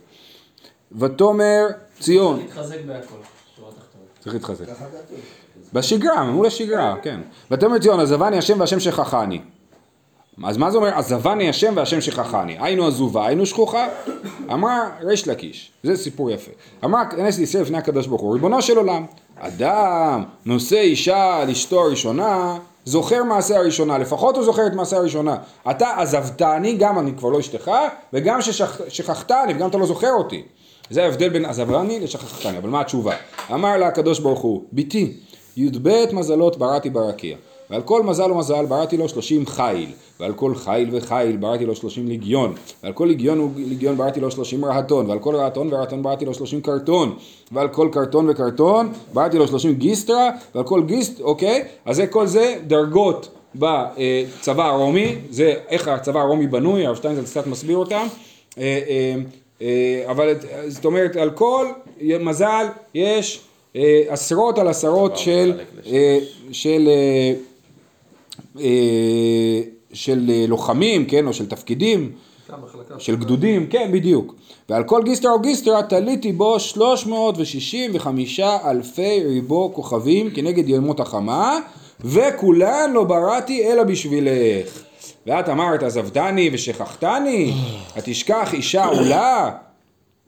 ותאמר 0.98 1.66
ציון, 2.00 2.38
להתחזק 2.38 2.76
בהכל. 2.86 3.14
צריך 4.20 4.34
להתחזק. 4.34 4.64
בשגרה, 5.72 6.24
מול 6.24 6.46
השגרה, 6.46 6.96
כן. 7.02 7.20
ותאמר 7.50 7.78
ציון, 7.78 8.00
עזבני 8.00 8.38
השם 8.38 8.60
והשם 8.60 8.80
שכחני. 8.80 9.40
אז 10.44 10.56
מה 10.56 10.70
זה 10.70 10.78
אומר, 10.78 10.88
עזבני 10.88 11.48
השם 11.48 11.72
והשם 11.76 12.00
שכחני? 12.00 12.56
היינו 12.60 12.86
עזובה, 12.86 13.26
היינו 13.26 13.46
שכוחה? 13.46 13.88
אמרה 14.52 14.88
ריש 15.02 15.28
לקיש, 15.28 15.70
זה 15.82 15.96
סיפור 15.96 16.30
יפה. 16.30 16.50
אמרה 16.84 17.06
כנס 17.06 17.38
לישראל 17.38 17.62
לפני 17.62 17.78
הקדוש 17.78 18.06
ברוך 18.06 18.20
הוא, 18.22 18.34
ריבונו 18.34 18.62
של 18.62 18.76
עולם, 18.76 19.06
אדם 19.38 20.24
נושא 20.46 20.76
אישה 20.76 21.36
על 21.36 21.50
אשתו 21.50 21.80
הראשונה, 21.80 22.58
זוכר 22.84 23.24
מעשה 23.24 23.56
הראשונה, 23.56 23.98
לפחות 23.98 24.36
הוא 24.36 24.44
זוכר 24.44 24.66
את 24.66 24.72
מעשה 24.72 24.96
הראשונה. 24.96 25.36
אתה 25.70 25.94
עזבתני, 25.96 26.76
גם 26.76 26.98
אני 26.98 27.12
כבר 27.16 27.28
לא 27.28 27.40
אשתך, 27.40 27.70
וגם 28.12 28.42
ששכחתני, 28.42 29.54
וגם 29.54 29.68
אתה 29.68 29.78
לא 29.78 29.86
זוכר 29.86 30.12
אותי. 30.12 30.42
זה 30.90 31.04
ההבדל 31.04 31.28
בין 31.28 31.44
עזבני 31.44 32.00
לשכחתני, 32.00 32.58
אבל 32.58 32.70
מה 32.70 32.80
התשובה? 32.80 33.14
אמר 33.52 33.76
לה 33.76 33.86
הקדוש 33.86 34.18
ברוך 34.18 34.40
הוא, 34.40 34.62
בתי, 34.72 35.12
י"ב 35.56 36.12
מזלות 36.12 36.56
בראתי 36.56 36.90
ברקיע, 36.90 37.36
ועל 37.72 37.82
כל 37.82 38.02
מזל 38.02 38.32
ומזל 38.32 38.66
בראתי 38.66 38.96
לו 38.96 39.08
שלושים 39.08 39.46
חיל, 39.46 39.86
ועל 40.20 40.32
כל 40.32 40.54
חיל 40.54 40.88
וחיל 40.92 41.36
בראתי 41.36 41.66
לו 41.66 41.76
שלושים 41.76 42.08
ליגיון, 42.08 42.54
ועל 42.82 42.92
כל 42.92 43.04
ליגיון 43.04 43.40
וליגיון 43.54 43.96
בראתי 43.96 44.20
לו 44.20 44.30
שלושים 44.30 44.64
רהטון, 44.64 45.06
ועל 45.10 45.18
כל 45.18 45.36
רהטון 45.36 45.68
ורהטון 45.74 46.02
בראתי 46.02 46.24
לו 46.24 46.34
שלושים 46.34 46.60
קרטון, 46.60 47.14
ועל 47.52 47.68
כל 47.68 47.88
קרטון 47.92 48.30
וקרטון 48.30 48.92
בראתי 49.12 49.38
לו 49.38 49.48
שלושים 49.48 49.74
גיסטרה, 49.74 50.30
ועל 50.54 50.64
כל 50.64 50.82
גיסט, 50.82 51.20
אוקיי? 51.20 51.64
אז 51.84 51.96
זה 51.96 52.06
כל 52.06 52.26
זה 52.26 52.54
דרגות 52.66 53.28
בצבא 53.54 54.64
הרומי, 54.66 55.14
זה 55.30 55.54
איך 55.68 55.88
הצבא 55.88 56.20
הרומי 56.20 56.46
בנוי, 56.46 56.86
הרב 56.86 56.96
שטיינזלד 56.96 57.24
קצת 57.24 57.46
מסביר 57.46 57.76
אותם. 57.76 58.06
אה, 58.58 58.62
אה, 58.88 59.14
אה, 59.62 60.04
אבל 60.10 60.32
את- 60.32 60.44
זאת 60.68 60.84
אומרת 60.84 61.16
על 61.16 61.30
כל 61.30 61.66
מזל 62.20 62.66
יש 62.94 63.40
עשרות 64.08 64.58
על 64.58 64.68
עשרות 64.68 65.18
של, 65.18 65.60
של, 66.52 66.88
של 69.92 70.30
אה, 70.30 70.44
לוחמים, 70.48 71.04
כן, 71.04 71.26
או 71.26 71.32
של 71.32 71.46
תפקידים, 71.46 72.12
של 72.98 73.16
גדודים, 73.16 73.66
כן, 73.66 73.90
בדיוק. 73.92 74.34
ועל 74.68 74.84
כל 74.84 75.02
גיסטרה 75.04 75.32
או 75.32 75.40
גיסטרה 75.40 75.82
תליתי 75.82 76.32
בו 76.32 76.60
365 76.60 78.40
אלפי 78.40 79.22
ריבו 79.24 79.70
כוכבים 79.74 80.30
כנגד 80.30 80.68
ימות 80.68 81.00
החמה, 81.00 81.58
וכולן 82.00 82.90
לא 82.92 83.04
בראתי 83.04 83.72
אלא 83.72 83.82
בשבילך. 83.82 84.82
ואת 85.26 85.48
אמרת 85.48 85.82
עזבתני 85.82 86.50
ושכחתני, 86.52 87.52
התשכח 87.96 88.54
אישה 88.54 88.84
עולה. 88.84 89.50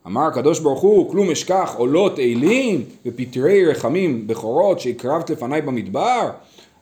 אמר 0.07 0.23
הקדוש 0.23 0.61
ברוך 0.61 0.81
הוא, 0.81 1.11
כלום 1.11 1.31
אשכח 1.31 1.75
עולות 1.79 2.19
אילים 2.19 2.85
ופטרי 3.07 3.67
רחמים 3.67 4.27
בכורות 4.27 4.81
שהקרבת 4.81 5.31
לפניי 5.31 5.63
במדבר? 5.63 6.31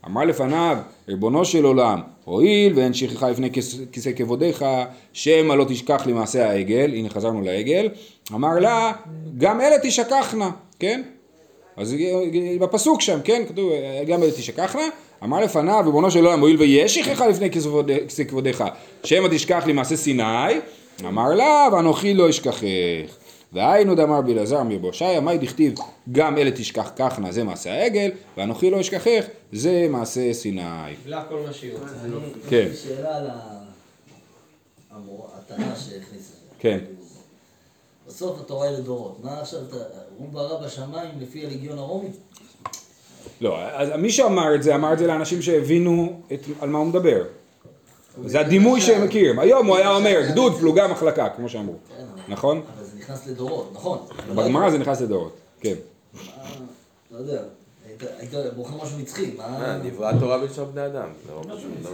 אמר 0.06 0.24
לפניו, 0.24 0.76
ריבונו 1.08 1.44
של 1.44 1.64
עולם, 1.64 2.00
הואיל 2.24 2.72
ואין 2.76 2.94
שכחה 2.94 3.30
לפני 3.30 3.50
כיסא 3.92 4.10
כבודיך, 4.16 4.64
שמא 5.12 5.54
לא 5.54 5.64
תשכח 5.68 6.02
למעשה 6.06 6.50
העגל, 6.50 6.90
הנה 6.94 7.08
חזרנו 7.08 7.42
לעגל, 7.42 7.88
אמר 8.34 8.58
לה, 8.58 8.92
גם 9.38 9.60
אלה 9.60 9.76
תשכחנה, 9.82 10.50
כן? 10.78 11.02
אז 11.76 11.94
בפסוק 12.60 13.00
שם, 13.00 13.18
כן, 13.24 13.42
כתוב, 13.48 13.72
גם 14.06 14.22
אלה 14.22 14.30
תשכחנה, 14.30 14.82
אמר 15.24 15.40
לפניו, 15.40 15.82
ריבונו 15.84 16.10
של 16.10 16.26
עולם, 16.26 16.40
הואיל 16.40 16.56
ויש 16.56 16.94
שכחה 16.94 17.28
לפני 17.28 17.50
כיסא 17.50 18.24
כבודיך, 18.28 18.64
שמא 19.04 19.28
תשכח 19.30 19.62
לי 19.66 19.72
מעשה 19.72 19.96
סיני, 19.96 20.54
אמר 21.04 21.34
לה, 21.34 21.68
ואנוכי 21.72 22.14
לא 22.14 22.30
אשכחך. 22.30 23.21
והיינו 23.52 23.94
דאמר 23.94 24.20
בלעזר 24.20 24.62
מבושעיה, 24.62 25.20
מאי 25.20 25.38
דכתיב, 25.38 25.74
גם 26.12 26.38
אלה 26.38 26.50
תשכחנה, 26.50 27.32
זה 27.32 27.44
מעשה 27.44 27.70
העגל, 27.72 28.10
ואנוכי 28.36 28.70
לא 28.70 28.80
אשכחך, 28.80 29.24
זה 29.52 29.86
מעשה 29.90 30.32
סיני. 30.34 30.62
קיבלה 31.02 31.24
כל 31.28 31.40
מה 31.46 31.52
שהיא 31.52 31.72
רוצה. 31.72 31.84
כן, 32.48 32.56
יש 32.72 32.86
לי 32.86 32.94
שאלה 32.96 33.16
על 33.16 33.26
ה- 33.30 33.62
המורה- 34.90 35.28
התנא 35.38 35.74
שהכניס 35.76 36.02
את 36.12 36.36
זה. 36.40 36.54
כן. 36.58 36.78
בסוף 38.08 38.40
התורה 38.40 38.68
היא 38.68 38.76
לדורות. 38.78 39.18
מה 39.24 39.40
עכשיו, 39.40 39.60
אתה- 39.68 39.76
הוא 40.18 40.28
ברא 40.32 40.66
בשמיים 40.66 41.10
לפי 41.20 41.46
הליגיון 41.46 41.78
הרומי? 41.78 42.08
לא, 43.40 43.58
אז 43.62 43.88
מי 43.98 44.10
שאמר 44.10 44.54
את 44.54 44.62
זה, 44.62 44.74
אמר 44.74 44.92
את 44.92 44.98
זה 44.98 45.06
לאנשים 45.06 45.42
שהבינו 45.42 46.20
את, 46.32 46.40
על 46.60 46.68
מה 46.68 46.78
הוא 46.78 46.86
מדבר. 46.86 47.24
זה 48.26 48.40
הדימוי 48.40 48.80
שהם 48.80 49.04
מכירים. 49.04 49.38
היום 49.38 49.66
הוא 49.66 49.76
היה 49.76 49.90
אומר, 49.90 50.20
גדוד, 50.30 50.58
פלוגה, 50.58 50.88
מחלקה, 50.88 51.28
כמו 51.36 51.48
שאמרו. 51.48 51.74
כן, 51.88 51.94
אבל- 52.14 52.22
נכון? 52.28 52.62
נכנס 53.02 53.26
לדורות, 53.26 53.70
נכון. 53.74 53.98
בגמרא 54.36 54.70
זה 54.70 54.78
נכנס 54.78 55.00
לדורות. 55.00 55.32
כן. 55.60 55.74
מה- 56.14 56.20
לא 57.10 57.18
יודע, 57.18 57.42
היית- 58.18 58.34
בוחר 58.56 58.76
משהו 58.84 58.98
נצחי, 58.98 59.34
אה, 59.40 59.48
מה... 59.58 59.78
נברא 59.84 60.12
תורה 60.20 60.38
בלשון 60.38 60.70
בני 60.72 60.86
אדם. 60.86 61.08
זה 61.26 61.32
לא 61.32 61.42
לא- 61.82 61.90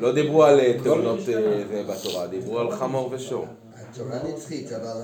לא 0.00 0.12
דיברו 0.12 0.44
על 0.44 0.60
אה, 0.60 0.72
תאונות 0.84 1.18
אה, 1.28 1.82
בתורה, 1.88 2.26
דיברו 2.26 2.58
על 2.58 2.70
חמור 2.70 3.08
ושור. 3.12 3.46
התורה 3.76 4.18
נצחית, 4.28 4.72
אבל 4.72 5.00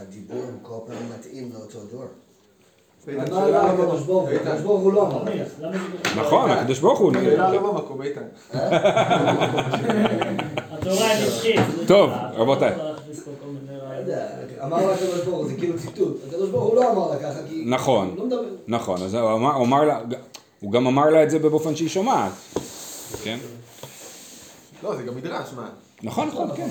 הדיבור 0.00 0.42
כל 0.62 0.78
פעם 0.86 0.96
מתאים 1.18 1.50
לאותו 1.54 1.78
דור. 1.92 2.04
הוא, 4.64 4.78
הוא 4.78 4.92
לא 4.92 5.22
נכון, 6.16 6.50
הקדוש 6.50 6.78
ברוך 6.78 6.98
הוא... 6.98 7.12
לא. 7.12 7.20
התורה 10.70 11.08
נצחית. 11.26 11.60
טוב. 11.88 12.10
רבותיי. 12.34 12.72
אמר 14.64 14.86
לה 14.86 14.94
הקדוש 14.94 15.20
ברוך 15.24 15.38
הוא, 15.38 15.48
זה 15.48 15.54
כאילו 15.54 15.78
ציטוט. 15.78 16.16
הקדוש 16.28 16.50
ברוך 16.50 16.64
הוא 16.64 16.76
לא 16.76 16.92
אמר 16.92 17.10
לה 17.10 17.16
ככה, 17.18 17.38
כי... 17.48 17.62
נכון. 17.66 18.14
לא. 18.30 18.36
נכון, 18.68 19.02
אז 19.02 19.14
הוא 19.14 19.32
אמר, 19.32 19.54
הוא 19.54 19.64
אמר 19.66 19.84
לה, 19.84 20.00
הוא 20.60 20.72
גם 20.72 20.86
אמר 20.86 21.10
לה 21.10 21.22
את 21.22 21.30
זה 21.30 21.38
באופן 21.38 21.76
שהיא 21.76 21.88
שומעת. 21.88 22.32
כן? 23.24 23.38
לא, 24.82 24.96
זה 24.96 25.02
גם 25.02 25.16
מדרש, 25.16 25.48
מה? 25.56 25.68
נכון, 26.02 26.28
נכון, 26.28 26.48
כן. 26.56 26.68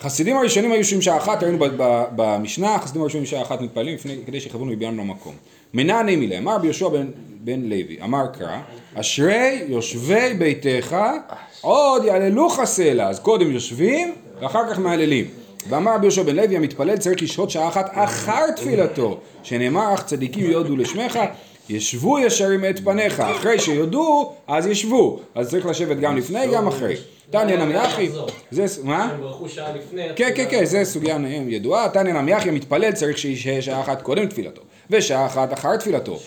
חסידים 0.00 0.36
הראשונים 0.36 0.70
היו 0.72 0.78
יושבים 0.78 1.02
שעה 1.02 1.16
אחת, 1.16 1.42
ראינו 1.42 1.58
ב- 1.58 2.04
במשנה, 2.16 2.74
החסידים 2.74 3.02
הראשונים 3.02 3.26
שעה 3.26 3.42
אחת 3.42 3.60
מתפללים 3.60 3.94
לפני, 3.94 4.16
כדי 4.26 4.40
שיכוונו 4.40 4.64
מבינם 4.72 4.98
למקום. 4.98 5.34
מנעני 5.74 6.16
מילה, 6.16 6.38
אמר 6.38 6.58
ביהושע 6.58 6.88
בן, 6.88 7.10
בן 7.44 7.60
לוי, 7.60 7.98
אמר 8.04 8.26
קרא, 8.26 8.58
אשרי 8.94 9.64
יושבי 9.68 10.34
ביתך, 10.38 10.96
עוד 11.60 12.04
יעללוך 12.04 12.60
סלע, 12.64 13.08
אז 13.08 13.20
קודם 13.20 13.50
יושבים, 13.52 14.14
ואחר 14.40 14.70
כך 14.70 14.78
מהללים. 14.78 15.26
ואמר 15.68 15.94
רבי 15.94 16.06
יהושע 16.06 16.22
בן 16.22 16.36
לוי, 16.36 16.56
המתפלל 16.56 16.96
צריך 16.96 17.22
לשהות 17.22 17.50
שעה 17.50 17.68
אחת 17.68 17.90
אחר 17.92 18.50
תפילתו, 18.56 19.20
שנאמר, 19.42 19.94
אך 19.94 20.02
צדיקים 20.04 20.50
יודו 20.50 20.76
לשמך, 20.76 21.18
ישבו 21.68 22.18
ישרים 22.18 22.64
את 22.64 22.80
פניך, 22.84 23.20
אחרי 23.20 23.58
שיודו, 23.58 24.32
אז 24.46 24.66
ישבו. 24.66 25.20
אז 25.34 25.50
צריך 25.50 25.66
לשבת 25.66 25.96
גם 25.96 26.16
לפני, 26.16 26.46
גם 26.52 26.68
אחרי. 26.68 26.96
תניא 27.30 27.56
נמי 27.56 27.84
אחי, 27.84 28.08
זה, 28.50 28.66
מה? 28.84 29.04
הם 29.04 29.20
ברכו 29.20 29.48
שעה 29.48 29.72
לפני. 29.76 30.02
כן, 30.16 30.30
כן, 30.34 30.46
כן, 30.50 30.64
זה 30.64 30.84
סוגיה 30.84 31.18
ידועה. 31.48 31.88
תניא 31.88 32.12
נמי 32.12 32.36
אחי, 32.36 32.48
המתפלל 32.48 32.92
צריך 32.92 33.18
שישהה 33.18 33.62
שעה 33.62 33.80
אחת 33.80 34.02
קודם 34.02 34.26
תפילתו, 34.26 34.62
ושעה 34.90 35.26
אחת 35.26 35.52
אחר 35.52 35.76
תפילתו. 35.76 36.18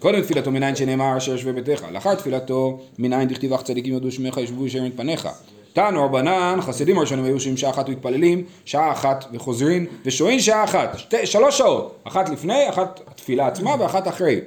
קודם 0.00 0.20
תפילתו 0.20 0.50
מניין 0.50 0.76
שנאמר 0.76 1.16
אשר 1.16 1.32
יושבי 1.32 1.52
ביתך, 1.52 1.84
לאחר 1.92 2.14
תפילתו 2.14 2.78
מניין 2.98 3.28
דכתיב 3.28 3.52
אך 3.52 3.62
צדיקים 3.62 3.94
יודו 3.94 4.12
שמך 4.12 4.36
ישבו 4.36 4.66
ישרים 4.66 4.86
את 4.86 4.92
פניך. 4.96 5.28
תנו 5.74 6.04
רבנן, 6.04 6.58
חסידים 6.62 6.98
הראשונים 6.98 7.24
היו 7.24 7.56
שעה 7.56 7.70
אחת 7.70 7.88
מתפללים, 7.88 8.44
שעה 8.64 8.92
אחת 8.92 9.24
וחוזרים, 9.32 9.86
ושוהים 10.04 10.40
שעה 10.40 10.64
אחת, 10.64 10.98
שתי, 10.98 11.26
שלוש 11.26 11.58
שעות, 11.58 11.96
אחת 12.04 12.28
לפני, 12.28 12.68
אחת 12.68 13.00
התפילה 13.06 13.46
עצמה 13.46 13.74
ואחת 13.78 14.08
אחרי. 14.08 14.40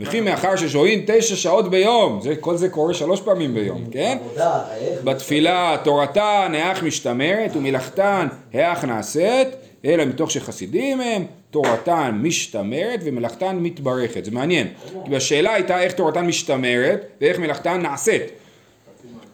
וכי 0.00 0.20
מאחר 0.20 0.56
ששוהים 0.56 1.04
תשע 1.06 1.36
שעות 1.36 1.70
ביום, 1.70 2.20
זה, 2.22 2.36
כל 2.36 2.56
זה 2.56 2.68
קורה 2.68 2.94
שלוש 2.94 3.20
פעמים 3.20 3.54
ביום, 3.54 3.84
כן? 3.90 4.18
עבודה, 4.24 4.62
איך? 4.76 5.04
בתפילה 5.04 5.76
תורתן 5.84 6.52
האח 6.54 6.82
משתמרת 6.82 7.50
ומלאכתן 7.56 8.26
האח 8.54 8.84
נעשית, 8.84 9.48
אלא 9.84 10.04
מתוך 10.04 10.30
שחסידים 10.30 11.00
הם, 11.00 11.24
תורתן 11.50 12.18
משתמרת 12.22 13.00
ומלאכתן 13.04 13.56
מתברכת. 13.60 14.24
זה 14.24 14.30
מעניין, 14.30 14.66
כי 15.06 15.16
השאלה 15.16 15.54
הייתה 15.54 15.82
איך 15.82 15.92
תורתן 15.92 16.26
משתמרת 16.26 17.04
ואיך 17.20 17.38
מלאכתן 17.38 17.80
נעשית. 17.82 18.41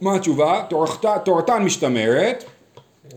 מה 0.00 0.14
התשובה? 0.14 0.64
תורתן, 0.68 1.16
תורתן 1.24 1.62
משתמרת, 1.62 2.44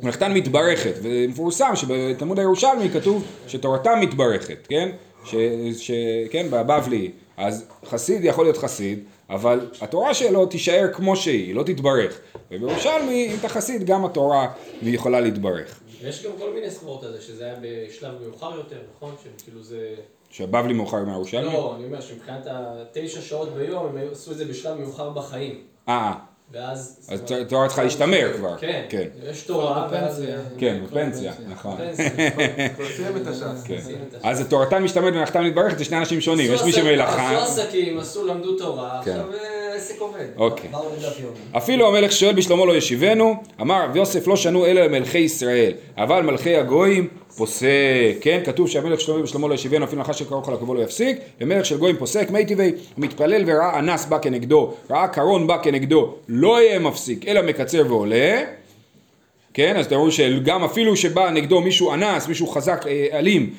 מלאכתן 0.04 0.34
מתברכת, 0.34 0.94
ומפורסם 1.02 1.76
שבתלמוד 1.76 2.40
הירושלמי 2.40 2.90
כתוב 2.90 3.26
שתורתם 3.48 4.00
מתברכת, 4.02 4.68
כן? 4.70 4.90
ש, 5.26 5.36
ש, 5.78 5.92
כן, 6.32 6.48
בבבלי, 6.50 7.12
אז 7.38 7.66
חסיד 7.86 8.26
יכול 8.26 8.46
להיות 8.46 8.58
חסיד, 8.58 9.00
אבל 9.30 9.70
התורה 9.82 10.14
שלו 10.14 10.46
תישאר 10.46 10.90
כמו 10.94 11.16
שהיא, 11.16 11.46
היא 11.46 11.56
לא 11.56 11.64
תתברך. 11.64 12.20
ובירושלמי, 12.52 13.28
אם 13.32 13.36
אתה 13.40 13.50
חסיד, 13.50 13.86
גם 13.86 14.06
התורה 14.06 14.48
יכולה 14.82 15.20
להתברך. 15.20 15.80
יש 16.04 16.26
גם 16.26 16.32
כל 16.40 16.54
מיני 16.54 16.72
סברות 16.72 17.04
על 17.04 17.12
זה, 17.12 17.22
שזה 17.22 17.46
היה 17.46 17.56
בשלב 17.62 18.14
מאוחר 18.28 18.56
יותר, 18.56 18.80
נכון? 18.96 19.16
שכאילו 19.24 19.64
זה... 19.64 19.96
שהבבלי 20.30 20.74
מאוחר 20.74 21.04
מהירושלמי? 21.06 21.54
לא, 21.54 21.76
אני 21.76 21.86
אומר 21.86 22.02
שמבחינת 22.02 22.48
התשע 22.50 23.22
שעות 23.22 23.50
ביום, 23.50 23.86
הם 23.86 24.08
עשו 24.12 24.32
את 24.32 24.38
זה 24.38 24.46
בשלב 24.46 24.80
מאוחר 24.80 25.10
בחיים. 25.10 25.62
אה, 25.90 26.14
ואז... 26.54 26.98
אז 27.10 27.32
התורה 27.42 27.68
צריכה 27.68 27.84
להשתמר 27.84 28.32
כבר. 28.38 28.58
כן, 28.58 28.86
כן, 28.90 29.08
יש 29.30 29.42
תורה, 29.42 29.88
ואז... 29.92 30.24
כן, 30.58 30.82
בפנסיה, 30.86 31.34
נכון. 31.50 31.78
הש"ס. 33.28 33.64
כן. 33.66 33.80
את 34.08 34.14
הש"ס. 34.16 34.22
אז 34.24 34.48
תורתן 34.50 34.84
משתמרת 34.84 35.14
ומלאכתן 35.14 35.44
מתברכת 35.44 35.78
זה 35.78 35.86
שני 35.86 35.98
אנשים 35.98 36.22
שונים, 36.22 36.54
יש 36.54 36.64
מי 36.64 36.72
שמלאכה, 36.72 37.44
עשו 37.44 37.62
עסקים, 37.62 38.00
עשו, 38.00 38.28
למדו 38.28 38.58
תורה, 38.58 39.02
כן. 39.06 39.12
עכשיו 39.12 39.34
אה, 39.34 39.61
העסק. 39.72 39.96
אוקיי. 40.38 40.70
אפילו 41.58 41.88
המלך 41.88 42.12
שואל 42.12 42.34
בשלמה 42.34 42.66
לא 42.66 42.76
ישיבנו, 42.76 43.36
אמר 43.62 43.84
רב 43.84 43.96
יוסף 43.96 44.28
לא 44.28 44.36
שנו 44.36 44.66
אלא 44.66 44.82
למלכי 44.82 45.18
ישראל, 45.18 45.74
אבל 45.98 46.22
מלכי 46.22 46.56
הגויים 46.56 47.08
פוסק, 47.36 47.68
כן? 48.22 48.42
כתוב 48.46 48.68
שהמלך 48.68 49.02
שלמה 49.02 49.22
בשלמה 49.22 49.48
לא 49.48 49.54
ישיבנו, 49.54 49.86
אפילו 49.86 50.02
נחש 50.02 50.20
שקרוב 50.20 50.44
לך 50.44 50.50
לקרבו 50.50 50.74
לא 50.74 50.82
יפסיק, 50.82 51.18
ומלך 51.42 51.66
של 51.66 51.78
גויים 51.78 51.98
פוסק, 51.98 52.30
מי 52.30 52.46
טבעי, 52.46 52.72
מתפלל 52.98 53.44
וראה 53.46 53.80
אנס 53.80 54.06
בא 54.06 54.18
כנגדו, 54.18 54.74
ראה 54.90 55.08
קרון 55.08 55.48
בא 55.48 55.58
כנגדו, 55.64 56.16
לא 56.30 56.62
יהיה 56.62 56.80
מפסיק, 56.80 57.28
אלא 57.28 57.42
מקצר 57.42 57.84
ועולה, 57.88 58.44
כן? 59.54 59.78
אז 59.78 59.88
תראו 59.88 60.12
שגם 60.12 60.64
אפילו 60.64 60.96
שבא 60.96 61.30
נגדו 61.30 61.62
מישהו 61.62 61.94
אנס, 61.94 62.28
מישהו 62.28 62.48
חזק, 62.48 62.86
אה, 62.88 63.08
אלים, 63.14 63.54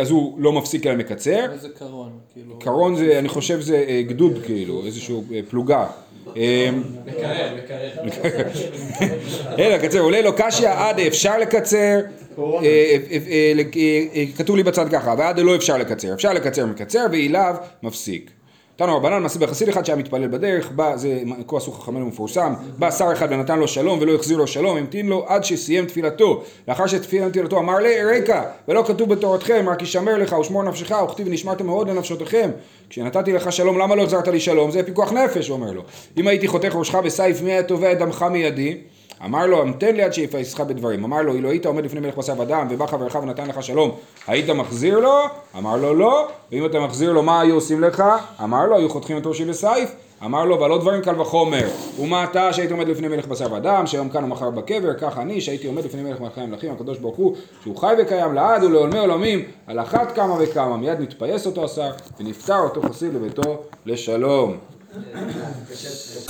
אז 0.00 0.10
הוא 0.10 0.34
לא 0.38 0.52
מפסיק 0.52 0.86
אלא 0.86 0.94
מקצר. 0.96 1.52
איזה 1.52 1.68
קרון, 1.78 2.18
כאילו. 2.32 2.58
קרון 2.58 2.96
זה, 2.96 3.18
אני 3.18 3.28
חושב 3.28 3.60
זה 3.60 3.84
אה, 3.88 4.02
גדוד 4.02 4.38
כאילו, 4.44 4.82
איזשהו 4.86 5.24
אה, 5.32 5.40
פלוגה. 5.50 5.86
אה, 6.36 6.70
מקרר, 7.06 7.56
מקרר. 8.04 8.48
אלא 9.58 9.76
לקצר 9.76 10.00
עולה 10.00 10.22
לו 10.22 10.32
קשיא 10.36 10.68
עד 10.68 11.00
אפשר 11.00 11.38
לקצר, 11.38 12.00
אה, 12.38 12.44
אה, 12.62 12.96
אה, 13.10 13.18
אה, 13.76 14.04
אה, 14.14 14.24
כתוב 14.36 14.56
לי 14.56 14.62
בצד 14.62 14.88
ככה, 14.92 15.14
ועד 15.18 15.40
לא 15.40 15.56
אפשר 15.56 15.76
לקצר, 15.76 16.14
אפשר 16.14 16.32
לקצר 16.32 16.66
מקצר 16.66 17.06
ואיליו 17.12 17.54
מפסיק. 17.82 18.30
תנו 18.76 18.96
רבנן 18.96 19.22
מעשה 19.22 19.38
בחסיד 19.38 19.68
אחד 19.68 19.84
שהיה 19.84 19.96
מתפלל 19.96 20.26
בדרך, 20.26 20.70
בא, 20.70 20.96
זה 20.96 21.22
כה 21.48 21.56
עשו 21.56 21.72
חכמינו 21.72 22.06
מפורסם, 22.06 22.54
בא 22.78 22.90
שר 22.90 23.12
אחד 23.12 23.26
ונתן 23.30 23.58
לו 23.58 23.68
שלום 23.68 23.98
ולא 24.00 24.14
החזיר 24.14 24.36
לו 24.36 24.46
שלום, 24.46 24.76
המתין 24.76 25.06
לו 25.06 25.24
עד 25.28 25.44
שסיים 25.44 25.86
תפילתו, 25.86 26.42
לאחר 26.68 26.86
שסיים 26.86 27.30
תפילתו 27.30 27.58
אמר 27.58 27.78
לי 27.78 28.04
רקע, 28.04 28.42
ולא 28.68 28.84
כתוב 28.86 29.08
בתורתכם, 29.14 29.66
רק 29.68 29.82
ישמר 29.82 30.18
לך 30.18 30.32
ושמור 30.32 30.62
נפשך, 30.62 30.90
וכתיב 30.90 31.26
ונשמרתם 31.26 31.66
מאוד 31.66 31.90
לנפשותיכם, 31.90 32.50
כשנתתי 32.90 33.32
לך 33.32 33.52
שלום 33.52 33.78
למה 33.78 33.94
לא 33.94 34.02
החזרת 34.02 34.28
לי 34.28 34.40
שלום, 34.40 34.70
זה 34.70 34.82
פיקוח 34.82 35.12
נפש, 35.12 35.48
הוא 35.48 35.56
אומר 35.56 35.72
לו, 35.72 35.82
אם 36.16 36.28
הייתי 36.28 36.48
חותך 36.48 36.74
ראשך 36.74 36.94
בסייף 36.94 37.42
מי 37.42 37.52
היה 37.52 37.62
תובע 37.62 37.92
את 37.92 37.98
דמך 37.98 38.22
מידי, 38.22 38.78
אמר 39.24 39.46
לו, 39.46 39.62
המתן 39.62 39.96
לי 39.96 40.02
עד 40.02 40.12
שיפסך 40.12 40.60
בדברים. 40.60 41.04
אמר 41.04 41.22
לו, 41.22 41.34
אילו 41.34 41.50
היית 41.50 41.66
עומד 41.66 41.84
לפני 41.84 42.00
מלך 42.00 42.16
בשר 42.16 42.40
ודם, 42.40 42.66
ובא 42.70 42.86
חברך 42.86 43.14
ונתן 43.14 43.48
לך 43.48 43.62
שלום, 43.62 43.90
היית 44.26 44.50
מחזיר 44.50 44.98
לו? 44.98 45.14
אמר 45.56 45.76
לו, 45.76 45.94
לא. 45.94 46.28
ואם 46.52 46.66
אתה 46.66 46.80
מחזיר 46.80 47.12
לו, 47.12 47.22
מה 47.22 47.40
היו 47.40 47.54
עושים 47.54 47.80
לך? 47.80 48.04
אמר 48.42 48.66
לו, 48.66 48.76
היו 48.76 48.88
חותכים 48.88 49.18
את 49.18 49.26
ראשי 49.26 49.44
בסייף. 49.44 49.90
אמר 50.24 50.44
לו, 50.44 50.66
עוד 50.66 50.80
דברים 50.80 51.02
קל 51.02 51.20
וחומר. 51.20 51.68
ומה 52.00 52.24
אתה 52.24 52.52
שהיית 52.52 52.70
עומד 52.70 52.88
לפני 52.88 53.08
מלך 53.08 53.26
בשר 53.26 53.52
ודם, 53.52 53.82
שהיום 53.86 54.08
כאן 54.08 54.24
ומחר 54.24 54.50
בקבר, 54.50 54.94
כך 54.94 55.18
אני 55.18 55.40
שהייתי 55.40 55.66
עומד 55.66 55.84
לפני 55.84 56.02
מלך 56.02 56.20
מלכי 56.20 56.40
המלכים, 56.40 56.72
הקדוש 56.72 56.98
ברוך 56.98 57.16
הוא, 57.16 57.36
שהוא 57.62 57.76
חי 57.76 57.94
וקיים 57.98 58.34
לעד 58.34 58.64
ולעולמי 58.64 58.98
עולמים, 58.98 59.44
על 59.66 59.80
אחת 59.80 60.14
כמה 60.14 60.36
וכמה. 60.38 60.76
מיד 60.76 61.00
מתפייס 61.00 61.46
אותו 61.46 61.64
השר, 61.64 61.90
ונפטר 62.20 62.58
אותו 62.58 62.82
חסיד 62.82 63.14
לביתו 63.14 63.62
לשלום. 63.86 64.56